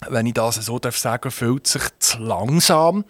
[0.09, 3.05] wenn ich das so darf sagen, fühlt sich zu langsam.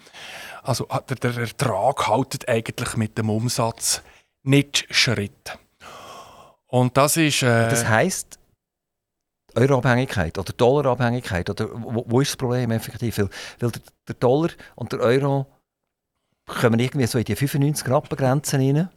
[0.63, 4.03] Also der, der Ertrag haltet eigentlich mit dem Umsatz
[4.43, 5.59] nicht Schritt.
[6.67, 7.43] Und das ist.
[7.43, 8.39] Äh, das heißt
[9.55, 13.19] Euroabhängigkeit oder Dollarabhängigkeit oder wo, wo, ist das Problem effektiv?
[13.19, 13.29] Weil,
[13.61, 15.47] weil der, der, Dollar und der Euro
[16.47, 18.89] kommen irgendwie so in die 95 Rappen Grenzen rein.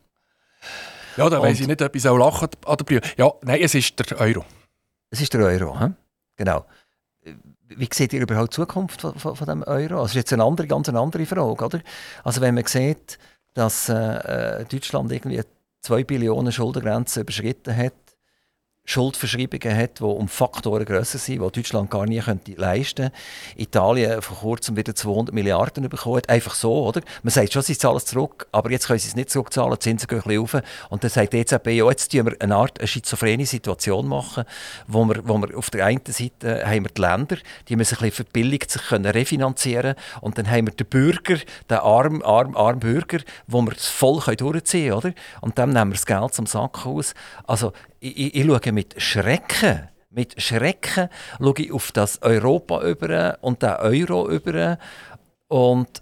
[1.17, 3.01] Ja, da weiß ich nicht, ob ich auch lachen an der Brühe.
[3.17, 4.45] Ja, nein, es ist der Euro.
[5.09, 5.87] Es ist der Euro, he?
[6.35, 6.65] genau.
[7.69, 9.95] Wie seht ihr überhaupt die Zukunft von, von, von dem Euro?
[9.95, 11.79] Also das ist jetzt eine andere, ganz eine andere Frage, oder?
[12.23, 13.17] Also wenn man sieht,
[13.53, 15.41] dass äh, äh Deutschland irgendwie
[15.81, 17.93] 2 Billionen Schuldengrenzen überschritten hat,
[18.85, 23.17] Schuldverschreibungen hat, die um Faktoren grösser sind, die Deutschland gar nie könnte leisten könnte.
[23.55, 27.01] Italien vor kurzem wieder 200 Milliarden bekommen Einfach so, oder?
[27.23, 29.79] Man sagt schon, sie zahlen es zurück, aber jetzt können sie es nicht zurückzahlen, die
[29.79, 30.89] Zinsen gehen ein bisschen rauf.
[30.89, 34.45] Und dann sagt die EZB, ja, jetzt tun wir eine Art eine schizophrene Situation machen,
[34.87, 38.09] wo wir, wo wir auf der einen Seite haben wir die Länder, die müssen ein
[38.09, 41.37] bisschen verbilligt sich können refinanzieren und dann haben wir den Bürger,
[41.69, 45.13] den armen, armen, armen Bürger, wo wir es voll durchziehen können, oder?
[45.41, 47.13] Und dann nehmen wir das Geld zum Sack aus.
[47.45, 47.73] Also,
[48.05, 53.71] ich, ich schaue mit Schrecken, mit Schrecken schaue ich auf das Europa über und den
[53.71, 54.77] Euro über.
[55.47, 56.01] Und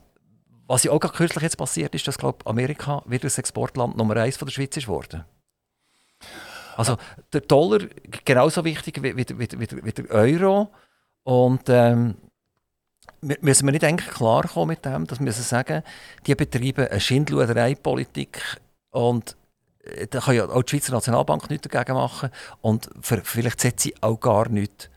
[0.67, 4.17] was ja auch gerade kürzlich jetzt passiert ist, dass glaub, Amerika wieder das Exportland Nummer
[4.17, 4.87] eins von der Schweiz ist.
[6.75, 6.97] Also
[7.31, 7.79] der Dollar
[8.25, 10.69] genauso wichtig wie, wie, wie, wie, der Euro.
[11.23, 12.15] Und ähm,
[13.21, 15.83] müssen wir nicht eigentlich klar kommen mit dem, dass wir sagen,
[16.25, 18.41] die betreiben eine Schindluderei-Politik
[18.91, 19.35] und
[20.09, 22.29] da kann ja auch die Schweizer Nationalbank nichts dagegen machen
[22.61, 24.89] und vielleicht setzt sie auch gar nichts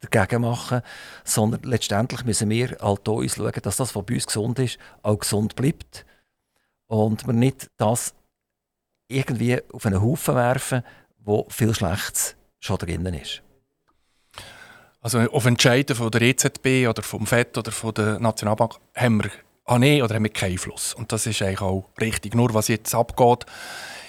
[0.00, 0.82] dagegen machen,
[1.24, 5.18] sondern letztendlich müssen wir halt uns schauen, dass das, was bei uns gesund ist, auch
[5.18, 6.04] gesund bleibt
[6.86, 8.14] und wir nicht das
[9.08, 10.82] irgendwie auf einen Haufen werfen,
[11.18, 13.42] wo viel Schlechtes schon drinnen ist.
[15.00, 19.30] Also auf Entscheiden von der EZB oder vom FED oder von der Nationalbank haben wir,
[19.64, 20.94] ah nee, oder haben wir keinen Einfluss.
[20.94, 22.34] Und das ist eigentlich auch richtig.
[22.34, 23.46] Nur was jetzt abgeht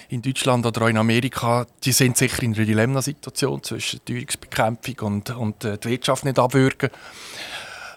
[0.08, 5.30] in Deutschland oder auch in Amerika, die sind sicher in einer Dilemma-Situation zwischen Teuerungsbekämpfung und,
[5.30, 6.90] und äh, die Wirtschaft nicht abwürgen.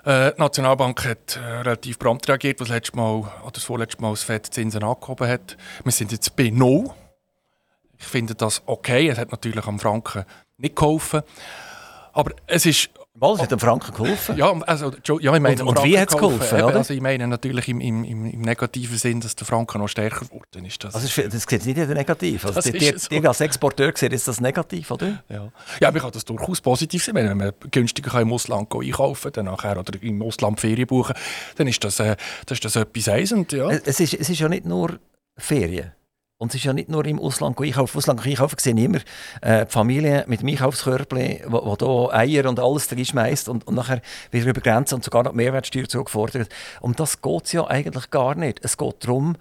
[0.03, 2.99] Äh, die Nationalbank hat äh, relativ prompt reagiert, was letztes
[3.53, 5.57] das vorletzte Mal das FED Zinsen angehoben hat.
[5.84, 6.89] Wir sind jetzt bei Null.
[7.97, 9.07] Ich finde das okay.
[9.09, 10.26] Es hat natürlich am Franken
[10.57, 11.22] nicht geholfen.
[12.14, 14.38] Aber es ist Mal, es hat dem Franken geholfen.
[14.38, 16.57] Ja, also, ja ich meine, und, und wie hat es geholfen?
[16.57, 20.26] Eben, also ich meine natürlich im, im, im, negativen Sinn, dass der Franken noch stärker
[20.26, 20.82] geworden ist.
[20.82, 22.45] Das, also das sieht nicht jeder negativ.
[22.45, 23.09] Also die, die, so.
[23.09, 25.24] die, als Exporteur sehen ist das negativ, oder?
[25.28, 25.51] Ja,
[25.82, 27.16] ja aber ich kann das durchaus positiv sehen.
[27.16, 31.16] Wenn man günstiger im Ausland einkaufen kann nachher, oder im Ausland Ferien buchen,
[31.57, 33.51] dann ist das, äh, das, ist das etwas eisend.
[33.51, 33.70] Ja.
[33.70, 34.99] Es, ist, es ist ja nicht nur
[35.38, 35.91] Ferien.
[36.42, 38.00] Und es ist ja nicht nur im Ausland einkaufen.
[38.00, 38.98] Ausland einkaufen sehe ich immer
[39.42, 44.02] äh, die Familie mit dem Einkaufskörbchen, wo, wo Eier und alles reinschmeißt und, und nachher
[44.32, 46.50] wieder über Grenzen und sogar noch Mehrwertsteuer zugefordert.
[46.80, 48.60] Um das geht es ja eigentlich gar nicht.
[48.66, 49.36] Es geht darum,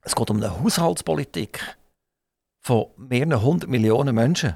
[0.00, 1.76] es geht um eine Haushaltspolitik
[2.60, 4.54] von mehreren hundert Millionen Menschen,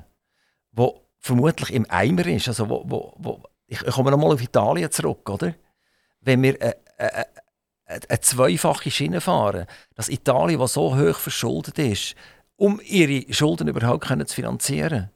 [0.70, 2.48] wo vermutlich im Eimer ist.
[2.48, 5.54] Also wo, wo, wo ich, komme nochmal auf Italien zurück, oder?
[6.22, 7.24] Wenn wir äh, äh,
[8.08, 12.14] eine zweifache Schiene fahren, dass Italien, das so hoch verschuldet ist,
[12.56, 15.10] um ihre Schulden überhaupt zu finanzieren,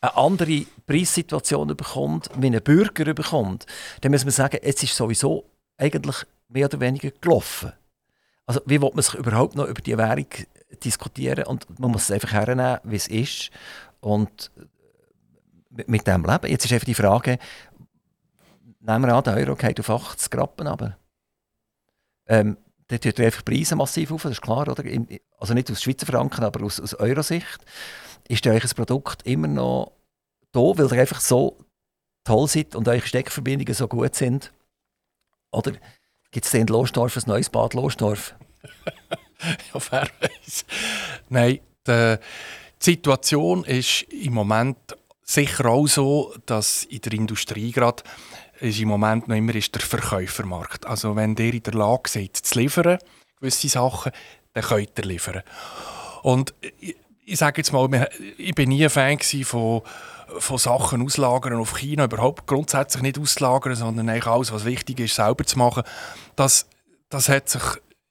[0.00, 3.66] eine andere Preissituation bekommt, wie ein Bürger bekommt,
[4.00, 5.44] dann muss man sagen, es ist sowieso
[5.76, 6.16] eigentlich
[6.48, 7.72] mehr oder weniger gelaufen.
[8.46, 10.28] Also wie will man sich überhaupt noch über die Währung
[10.84, 13.50] diskutieren und man muss es einfach hernehmen, wie es ist
[14.00, 14.50] und
[15.70, 16.50] mit dem leben.
[16.50, 17.38] Jetzt ist einfach die Frage,
[18.80, 20.96] nehmen wir an, der Euro geht auf 80 Rappen runter.
[22.28, 22.56] Ähm,
[22.88, 24.84] da tut einfach Preise massiv auf, das ist klar, oder?
[25.38, 27.58] Also nicht aus Schweizer Franken, aber aus, aus Eurosicht.
[28.28, 29.92] Ist euch ein Produkt immer noch
[30.52, 31.58] da, weil ihr einfach so
[32.24, 34.52] toll seid und eure Steckverbindungen so gut sind?
[35.50, 35.72] Oder
[36.30, 38.34] gibt es in Losdorf ein neues Bad Losdorf?
[39.72, 40.64] ja, wer weiß.
[41.28, 42.18] Nein, die
[42.78, 44.76] Situation ist im Moment
[45.22, 48.02] sicher auch so, dass in der Industrie gerade
[48.60, 50.86] ist im Moment noch immer ist der Verkäufermarkt.
[50.86, 52.98] Also wenn der in der Lage seid, zu liefern,
[53.40, 54.12] gewisse Sachen,
[54.52, 55.42] dann könnt ihr liefern.
[56.22, 59.82] Und ich, ich sage jetzt mal, ich bin nie ein Fan von,
[60.38, 65.16] von Sachen auslagern auf China, überhaupt grundsätzlich nicht auslagern, sondern eigentlich alles, was wichtig ist,
[65.16, 65.82] selber zu machen.
[66.36, 66.66] Das,
[67.08, 67.62] das hat sich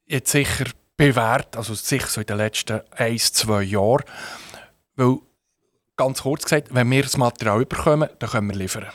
[0.06, 0.66] jetzt sicher
[0.96, 4.04] bewährt, also sicher so in den letzten ein, zwei Jahren.
[4.96, 5.18] Weil,
[5.96, 8.86] ganz kurz gesagt, wenn wir das Material bekommen, dann können wir liefern.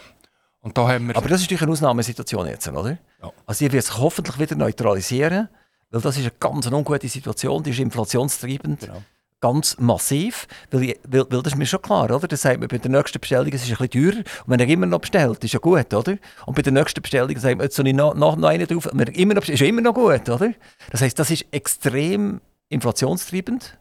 [0.62, 2.97] Und da haben wir Aber das ist natürlich eine Ausnahmesituation jetzt, oder?
[3.22, 3.32] Ja.
[3.45, 5.49] Also die wird sich hoffentlich wieder neutralisieren,
[5.89, 8.82] weil das ist eine ganz ungute Situation, die ist inflationstreibend.
[8.82, 9.01] Genau.
[9.39, 12.28] Ganz massiv, weil, weil, weil, das ist mir schon klar, oder?
[12.28, 14.20] Das sagt man bei der nächsten Bestellung, es ist ein bisschen teurer.
[14.20, 16.18] Und wenn er immer noch bestellt, ist ja gut, oder?
[16.45, 18.88] Und bei der nächsten Bestellung sagt man, jetzt soll ich noch, noch, noch einen drauf,
[18.93, 20.53] wenn er immer noch bestellt, ist immer noch gut, oder?
[20.91, 22.39] Das heißt, das ist extrem
[22.70, 23.80] inflationstreibend.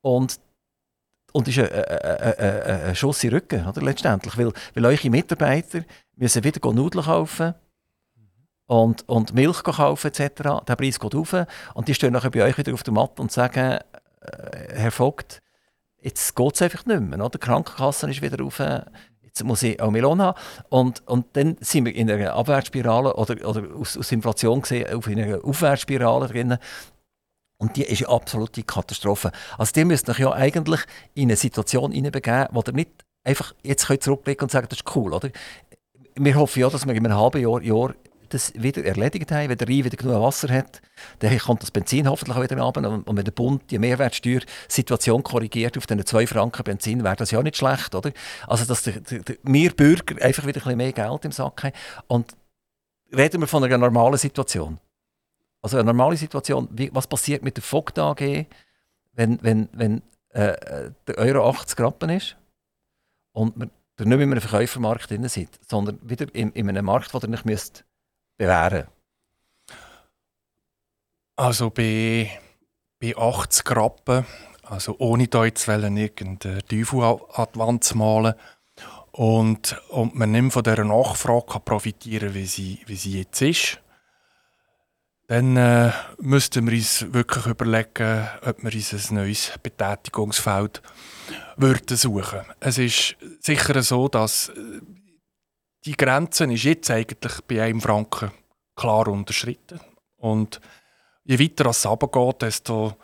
[0.00, 0.40] Und
[1.32, 4.36] und ist ein, ein, ein, ein Schuss in den Rücken, oder, letztendlich.
[4.36, 5.84] Weil, weil eure Mitarbeiter
[6.16, 7.54] müssen wieder Nudeln kaufen
[8.66, 10.62] und, und Milch kaufen etc.
[10.66, 11.34] Der Preis geht rauf
[11.74, 13.78] und die stehen nachher bei euch wieder auf der Matte und sagen,
[14.20, 15.40] äh, Herr Vogt,
[16.00, 17.18] jetzt geht es einfach nicht mehr.
[17.18, 17.30] Oder?
[17.30, 18.60] Die Krankenkasse ist wieder rauf,
[19.22, 20.38] jetzt muss ich auch Melon haben.
[20.68, 25.06] Und, und dann sind wir in einer Abwärtsspirale oder, oder aus, aus Inflation gesehen auf
[25.06, 26.58] einer Aufwärtsspirale drin.
[27.60, 29.32] Und die ist eine absolute Katastrophe.
[29.58, 30.80] Also die müsst euch ja eigentlich
[31.14, 32.90] in eine Situation hineinbegeben, wo ihr nicht
[33.22, 35.28] einfach jetzt könnt zurückblicken und sagen, das ist cool, oder?
[36.16, 37.94] Wir hoffen ja, dass wir in einem halben Jahr, Jahr
[38.30, 39.50] das wieder erledigt haben.
[39.50, 40.80] Wenn der Rhein wieder genug Wasser hat,
[41.18, 42.88] dann kommt das Benzin hoffentlich auch wieder runter.
[42.88, 47.42] Und, wenn der Bund die Mehrwertsteuer-Situation korrigiert auf den 2 Franken Benzin, wäre das ja
[47.42, 48.10] nicht schlecht, oder?
[48.46, 51.64] Also, dass der, der, der, wir Bürger einfach wieder ein bisschen mehr Geld im Sack
[51.64, 51.74] haben.
[52.06, 52.32] Und
[53.14, 54.78] reden wir von einer normalen Situation.
[55.62, 58.46] Also eine normale Situation, wie, was passiert mit der Vogt AG,
[59.12, 62.36] wenn, wenn, wenn äh, der Euro 80 Rappen ist
[63.32, 67.12] und man nicht mehr in einem Verkäufermarkt drin seid, sondern wieder in, in einem Markt,
[67.12, 67.84] wo ihr nicht müsst
[68.38, 68.86] bewähren.
[71.36, 72.30] Also bei,
[72.98, 74.24] bei 80 Rappen,
[74.62, 78.34] also ohne da jetzt irgendeinen Teufel an die Wand zu malen,
[79.12, 83.80] und, und man nicht von dieser Nachfrage profitieren wie sie, wie sie jetzt ist,
[85.30, 90.82] dann äh, müssten wir uns wirklich überlegen, ob wir uns ein neues Betätigungsfeld
[91.56, 94.80] würden suchen Es ist sicher so, dass äh,
[95.84, 98.32] die Grenze ist jetzt eigentlich bei einem Franken
[98.74, 99.78] klar unterschritten.
[100.16, 100.60] Und
[101.22, 102.96] je weiter es runtergeht, desto,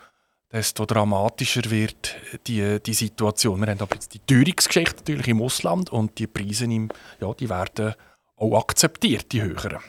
[0.51, 2.13] desto dramatischer wird
[2.45, 3.61] die, die Situation.
[3.61, 6.89] Wir haben aber jetzt die Teuerungsgeschichte natürlich im Ausland und die Preise im,
[7.21, 7.93] ja, die werden
[8.35, 9.79] auch akzeptiert, die höheren.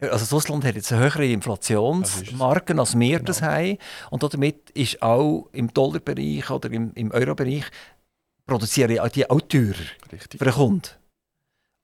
[0.00, 3.26] Also Russland hat jetzt eine höhere Inflationsmarken, als wir genau.
[3.26, 3.78] das haben.
[4.10, 7.64] Und damit ist auch im Dollarbereich oder im, im Eurobereich
[8.46, 9.74] produzieren die auch teurer
[10.12, 10.38] Richtig.
[10.38, 10.88] für den Kunden.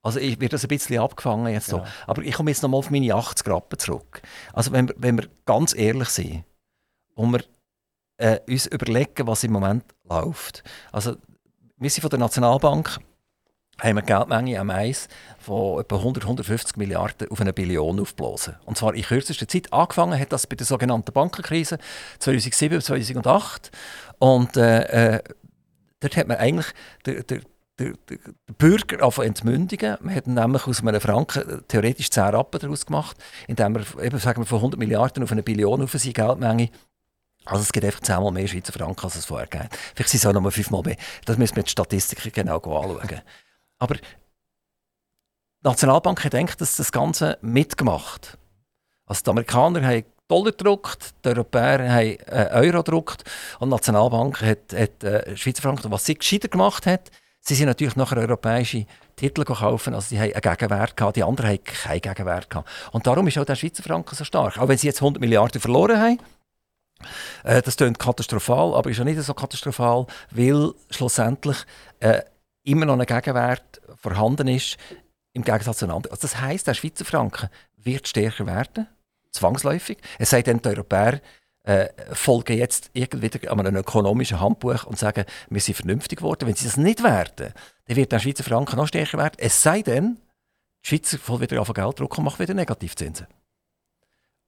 [0.03, 1.77] Also ich wird das ein bisschen abgefangen jetzt so.
[1.77, 1.85] Ja.
[2.05, 4.21] Aber ich komme jetzt nochmal auf meine 80 Rappen zurück.
[4.53, 6.43] Also wenn wir, wenn wir ganz ehrlich sind
[7.15, 7.43] und wir
[8.17, 10.63] äh, uns überlegen, was im Moment läuft.
[10.91, 11.15] Also
[11.77, 12.99] wir sind von der Nationalbank
[13.81, 15.07] haben wir Geldmenge am Eis
[15.39, 18.55] von etwa 100, 150 Milliarden auf eine Billion aufgeblasen.
[18.65, 19.71] Und zwar in kürzester Zeit.
[19.71, 21.77] Angefangen hat das bei der sogenannten Bankenkrise
[22.19, 23.71] 2007, 2008.
[24.19, 25.23] Und äh, äh,
[25.99, 26.67] dort hat man eigentlich
[27.05, 27.41] der, der,
[27.79, 28.19] der, der
[28.57, 29.97] Bürger auf entmündigen.
[30.01, 33.17] Man hat nämlich aus einem Franken theoretisch 10 Rappen daraus gemacht,
[33.47, 36.69] indem man eben, sagen wir, von 100 Milliarden auf eine Billion auf seine Geldmenge
[37.49, 39.73] also es gibt einfach zehnmal mehr Schweizer Franken, als es vorher gab.
[39.95, 40.97] Vielleicht sind es auch noch mal fünfmal mehr.
[41.25, 43.21] Das müssen wir die Statistiken genau anschauen.
[43.79, 44.01] Aber die
[45.63, 48.37] Nationalbank hat gedacht, dass das Ganze mitgemacht.
[49.05, 53.23] Also die Amerikaner haben Dollar gedruckt, die Europäer haben äh, Euro gedruckt
[53.59, 55.91] und die Nationalbank hat, hat äh, Schweizer Franken.
[55.91, 60.33] Was sie gescheiter gemacht hat, sie sind natürlich nachher europäische Titel gekauft, also sie haben
[60.33, 62.69] einen Gegenwert gehabt, die anderen haben keinen Gegenwert gehabt.
[62.91, 64.57] Und darum ist auch der Schweizer Franken so stark.
[64.57, 66.19] Auch wenn sie jetzt 100 Milliarden verloren haben,
[67.43, 71.57] äh, das klingt katastrophal, aber ist ja nicht so katastrophal, weil schlussendlich
[71.99, 72.21] äh,
[72.67, 74.77] immer noch ein Gegenwert vorhanden ist,
[75.33, 76.11] im Gegensatz zu anderen.
[76.11, 78.87] Also das heisst, der Schweizer Franken wird stärker werden,
[79.31, 79.97] zwangsläufig.
[80.19, 81.21] Es sei denn, die Europäer
[81.63, 86.47] äh, folgen jetzt irgendwie einem ökonomischen Handbuch und sagen, wir sind vernünftig geworden.
[86.47, 87.53] Wenn sie das nicht werden,
[87.85, 89.35] dann wird der Schweizer Franken noch stärker werden.
[89.37, 90.17] Es sei denn,
[90.83, 93.27] die Schweizer voll wieder auf Geld drucken und machen wieder Negativzinsen.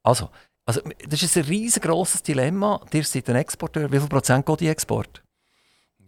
[0.04, 0.30] Also,
[0.66, 2.82] also, das ist ein riesengroßes Dilemma.
[2.94, 3.92] Ihr seid ein Exporteur.
[3.92, 5.24] Wie viel Prozent geht die Export?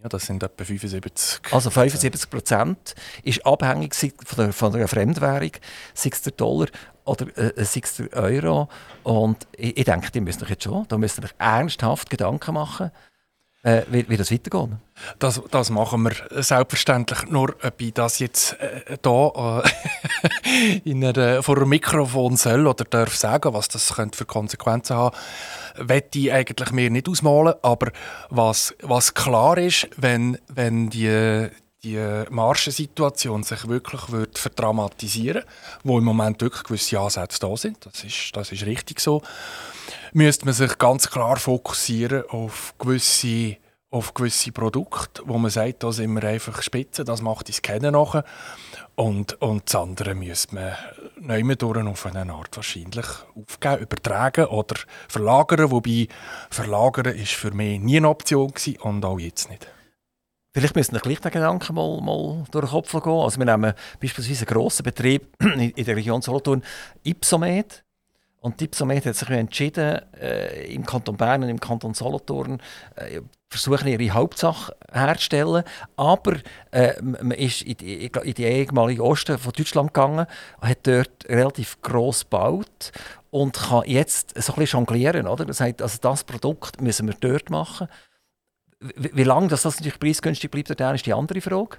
[0.02, 1.42] Ja, das sind etwa 75.
[1.52, 5.52] Also 75 Prozent ist abhängig von der, von der Fremdwährung,
[5.94, 6.68] sei es der Dollar
[7.06, 8.68] oder äh, sei es der Euro.
[9.04, 12.56] Und ich, ich denke, die müssen euch jetzt schon, da müsst ihr euch ernsthaft Gedanken
[12.56, 12.90] machen,
[13.62, 14.70] äh, wie, wie das weitergeht.
[15.20, 17.30] Das, das machen wir selbstverständlich.
[17.30, 22.86] Nur ob ich das jetzt äh, da äh, in einer, vor einem Mikrofon soll oder
[22.86, 25.16] darf sagen, was das könnte für Konsequenzen haben
[25.88, 27.56] wette ich eigentlich mir nicht ausmalen.
[27.62, 27.92] Aber
[28.30, 31.50] was, was klar ist, wenn, wenn die,
[31.84, 35.44] die Marschensituation sich wirklich wird verdramatisieren
[35.84, 39.22] wo im Moment wirklich gewisse Ansätze da sind, das ist, das ist richtig so,
[40.14, 43.58] müsste man sich ganz klar fokussieren auf gewisse,
[43.90, 47.94] auf gewisse Produkte, wo man sagt, da sind wir einfach spitze, das macht uns kennen
[47.94, 48.24] nachher.
[48.96, 50.74] Und, und das andere müsste man
[51.20, 54.76] neu durch auf eine Art wahrscheinlich aufgeben, übertragen oder
[55.08, 55.72] verlagern.
[55.72, 56.08] Wobei
[56.50, 59.68] verlagern ist für mich nie eine Option gewesen und auch jetzt nicht.
[60.54, 63.14] Vielleicht müssen wir gleich den Gedanken mal, mal durch den Kopf gehen.
[63.14, 66.62] Also wir nehmen beispielsweise einen grossen Betrieb in der Region Solothurn,
[67.04, 67.86] Ipsomed.
[68.42, 72.62] Und Ipsomed hat sich entschieden, äh, im Kanton Bern und im Kanton Solothurn
[72.96, 73.22] äh,
[73.52, 75.64] versuchen ihre Hauptsache herzustellen.
[75.98, 76.38] Aber
[76.72, 80.26] äh, man ist in die, in die ehemalige Osten von Deutschland gegangen,
[80.62, 82.92] hat dort relativ gross gebaut
[83.30, 85.28] und kann jetzt so ein bisschen jonglieren.
[85.28, 85.46] Oder?
[85.46, 87.88] Das heißt, also das Produkt müssen wir dort machen.
[88.80, 91.78] Wie, wie lange das, das natürlich preisgünstig bleibt, dann ist die andere Frage.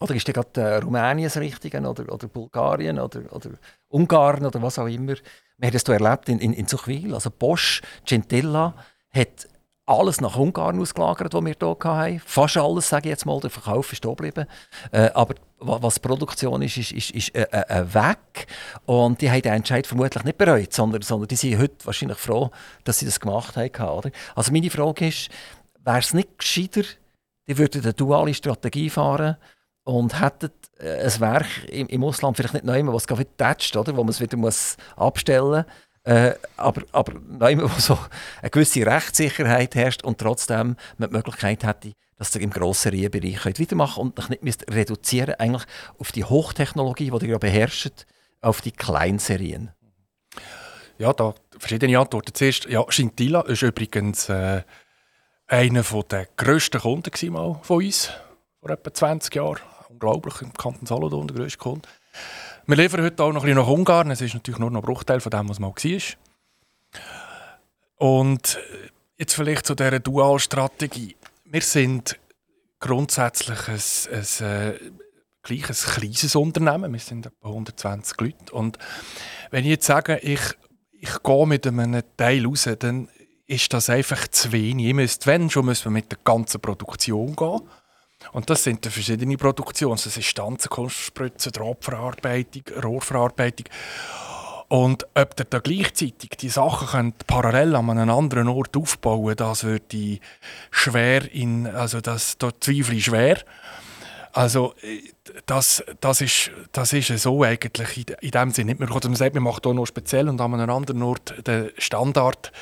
[0.00, 3.50] Oder ist gerade äh, Rumänien das Richtige oder, oder Bulgarien oder, oder
[3.88, 5.14] Ungarn oder was auch immer.
[5.56, 7.14] Wir haben das hier erlebt in, in, in Zuchwil.
[7.14, 8.74] Also Bosch, Gentilla
[9.10, 9.48] hat
[9.88, 12.20] alles nach Ungarn ausgelagert, was wir hier hatten.
[12.24, 14.46] Fast alles, sage ich jetzt mal, der Verkauf ist hier geblieben.
[14.92, 18.46] Äh, aber was Produktion ist, ist, ist, ist äh, äh, weg.
[18.84, 22.50] Und die haben den Entscheid vermutlich nicht bereut, sondern, sondern die sind heute wahrscheinlich froh,
[22.84, 23.88] dass sie das gemacht haben.
[23.88, 24.10] Oder?
[24.34, 25.30] Also meine Frage ist,
[25.82, 26.82] wäre es nicht gescheiter,
[27.48, 29.36] die würden eine duale Strategie fahren
[29.84, 33.74] und hätten äh, ein Werk im, im Ausland vielleicht nicht neu, was es wieder tätscht,
[33.74, 33.96] oder?
[33.96, 37.98] wo man es wieder muss abstellen muss äh, aber, aber wo so
[38.40, 42.92] eine gewisse Rechtssicherheit herrscht und trotzdem man die Möglichkeit hätte, dass ihr im grossen
[43.60, 45.64] weitermachen könnt und nicht müsst reduzieren eigentlich
[45.98, 48.06] auf die Hochtechnologie, die ihr ja beherrscht,
[48.40, 49.70] auf die Kleinserien.
[50.96, 52.32] Ja, da verschiedene Antworten.
[52.32, 54.62] Zuerst, ja, Scintilla ist übrigens äh,
[55.46, 58.10] einer der grössten Kunden mal von uns,
[58.60, 61.86] vor etwa 20 Jahren unglaublich im Kanton Solothurn, der grösste Kunde.
[62.68, 64.10] Wir liefern heute auch noch ein bisschen nach Ungarn.
[64.10, 66.02] Es ist natürlich nur noch ein Bruchteil von dem, was mal war.
[67.96, 68.58] Und
[69.16, 71.16] jetzt vielleicht zu dieser Dualstrategie.
[71.46, 72.20] Wir sind
[72.78, 74.78] grundsätzlich ein, ein, äh,
[75.42, 76.92] gleich ein kleines Unternehmen.
[76.92, 78.52] Wir sind etwa 120 Leute.
[78.52, 78.76] Und
[79.50, 80.42] wenn ich jetzt sage, ich,
[80.92, 83.08] ich gehe mit einem Teil raus, dann
[83.46, 84.88] ist das einfach zu wenig.
[84.88, 87.62] Ich müsste, wenn schon, müssen wir mit der ganzen Produktion gehen.
[88.32, 89.96] Und das sind verschiedene Produktionen.
[90.02, 93.66] Das ist Stanzen, Kunstspritzen, Drahtverarbeitung, Rohrverarbeitung.
[94.68, 99.64] Und ob ihr da gleichzeitig die Sachen könnt parallel an einem anderen Ort aufbauen das
[99.64, 100.18] würde
[100.70, 103.38] schwer in, also das, da zweifle ich schwer.
[104.32, 104.74] Also
[105.46, 108.88] das, das, ist, das ist so eigentlich in, in dem Sinne nicht mehr.
[108.90, 112.52] Man sagt, man macht hier noch speziell und an einem anderen Ort den Standard.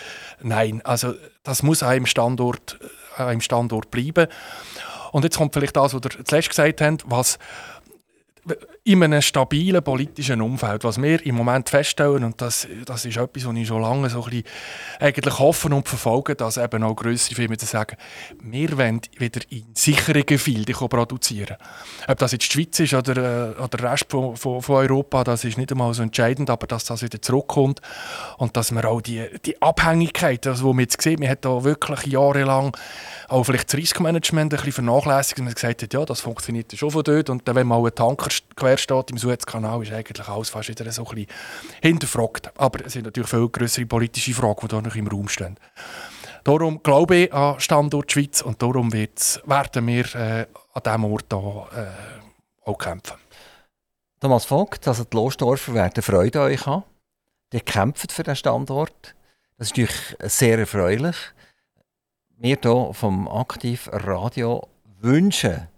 [0.41, 2.79] Nein, also das muss einem Standort,
[3.17, 4.29] einem Standort bleiben.
[5.13, 7.39] Und jetzt kommt vielleicht das, was ihr zuletzt gesagt habt, was
[8.87, 10.85] in einem stabilen politischen Umfeld.
[10.85, 14.23] Was wir im Moment feststellen, und das, das ist etwas, was ich schon lange so
[14.23, 14.45] ein bisschen
[15.01, 17.97] eigentlich hoffen und verfolge, dass eben auch grössere Firmen sagen,
[18.41, 21.57] wir wollen wieder in sicheren Gefilden produzieren.
[22.07, 25.25] Ob das jetzt die Schweiz ist oder, äh, oder der Rest von, von, von, Europa,
[25.25, 27.81] das ist nicht einmal so entscheidend, aber dass das wieder zurückkommt
[28.39, 31.65] und dass man auch die, die Abhängigkeit, also, wo man jetzt sieht, man hat da
[31.65, 32.77] wirklich jahrelang
[33.29, 36.93] auch vielleicht das Riskmanagement ein bisschen vernachlässigt und man gesagt hat, ja, das funktioniert schon
[36.93, 38.31] von dort und dann, wenn mal ein Tanker
[38.77, 41.27] quer steht im Suezkanal, ist eigentlich alles fast wieder so ein
[41.83, 42.51] hinterfragt.
[42.57, 45.57] Aber es sind natürlich viel größere politische Fragen, die da noch im Raum stehen.
[46.45, 51.67] Darum glaube ich an Standort Schweiz und darum werden wir äh, an diesem Ort hier,
[51.77, 53.17] äh, auch kämpfen.
[54.21, 56.85] Thomas Vogt, also die Losdorfer werden Freude an euch haben.
[57.53, 59.15] Die kämpfen für den Standort.
[59.59, 61.17] Das ist natürlich sehr erfreulich.
[62.39, 64.69] Wir hier vom Aktiv Radio
[65.01, 65.69] wünschen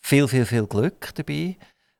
[0.00, 1.56] viel, viel, viel Glück dabei.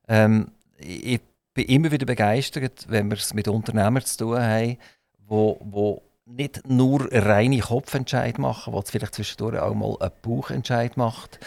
[0.09, 1.21] Ähm, ich
[1.55, 4.79] bin immer wieder begeistert, wenn wir es mit Unternehmern zu tun haben,
[5.27, 10.97] wo, wo nicht nur reine Kopfentscheid machen, wo es vielleicht zwischendurch auch mal einen Bauchentscheid
[10.97, 11.39] macht.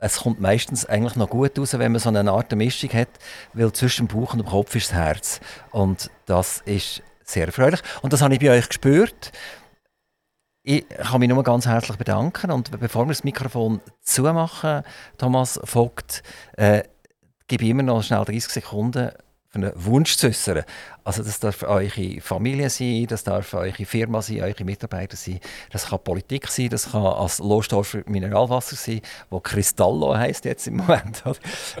[0.00, 3.08] Es kommt meistens eigentlich noch gut raus, wenn man so eine Art Mischung hat,
[3.52, 5.40] weil zwischen dem Bauch und dem Kopf ist das Herz.
[5.72, 7.80] Und das ist sehr erfreulich.
[8.00, 9.32] Und das habe ich bei euch gespürt.
[10.62, 12.50] Ich kann mich nur ganz herzlich bedanken.
[12.50, 14.82] Und bevor wir das Mikrofon zumachen,
[15.18, 16.22] Thomas Vogt,
[16.56, 16.82] äh,
[17.50, 19.10] gebe immer noch schnell 30 Sekunden
[19.48, 20.62] für einen Wunsch zu äußern.
[21.02, 25.40] Also das darf eure Familie sein, das darf eure Firma sein, eure Mitarbeiter sein,
[25.72, 30.76] das kann Politik sein, das kann als Losdorfer Mineralwasser sein, wo Cristallo heisst jetzt im
[30.76, 31.24] Moment.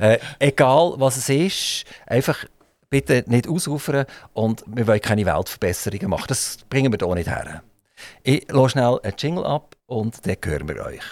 [0.00, 2.44] äh, egal was es ist, einfach
[2.90, 6.26] bitte nicht ausufern und wir wollen keine Weltverbesserungen machen.
[6.26, 7.62] Das bringen wir hier nicht her.
[8.24, 11.04] Ich lasse schnell einen Jingle ab und dann hören wir euch.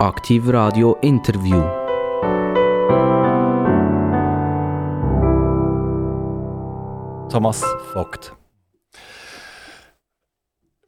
[0.00, 1.81] Aktiv Radio Interview.
[7.32, 8.34] Thomas Vogt.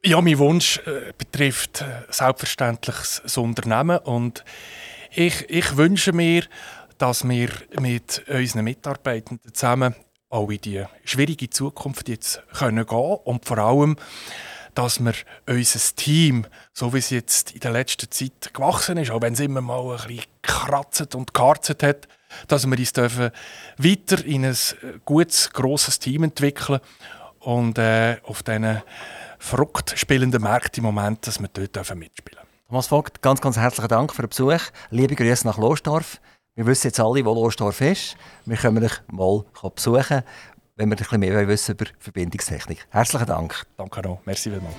[0.04, 4.44] Ja, mein Wunsch äh, betrifft äh, selbstverständlich das Unternehmen und
[5.10, 6.44] ich, ich wünsche mir,
[6.98, 7.48] dass wir
[7.80, 9.94] mit unseren Mitarbeitenden zusammen
[10.28, 13.96] auch in die schwierige Zukunft jetzt können gehen und vor allem,
[14.74, 15.14] dass wir
[15.46, 19.40] unser Team, so wie es jetzt in der letzten Zeit gewachsen ist, auch wenn es
[19.40, 22.08] immer mal ein bisschen kratzt und geharzt hat,
[22.48, 23.30] dass wir uns dürfen
[23.78, 24.56] weiter in ein
[25.04, 26.80] gutes, grosses Team entwickeln
[27.40, 28.82] und äh, auf diesen
[29.38, 33.88] verrückt spielenden Märkten im Moment, dass wir dort dürfen mitspielen Thomas Vogt, ganz, ganz herzlichen
[33.88, 34.60] Dank für den Besuch.
[34.90, 36.20] Liebe Grüße nach Losdorf.
[36.56, 38.16] Wir wissen jetzt alle, wo Losdorf ist.
[38.46, 39.44] Wir können euch mal
[39.74, 40.22] besuchen,
[40.76, 42.86] wenn wir ein bisschen mehr wissen über Verbindungstechnik.
[42.90, 43.64] Herzlichen Dank.
[43.76, 44.20] Danke auch.
[44.24, 44.74] Merci vielmals.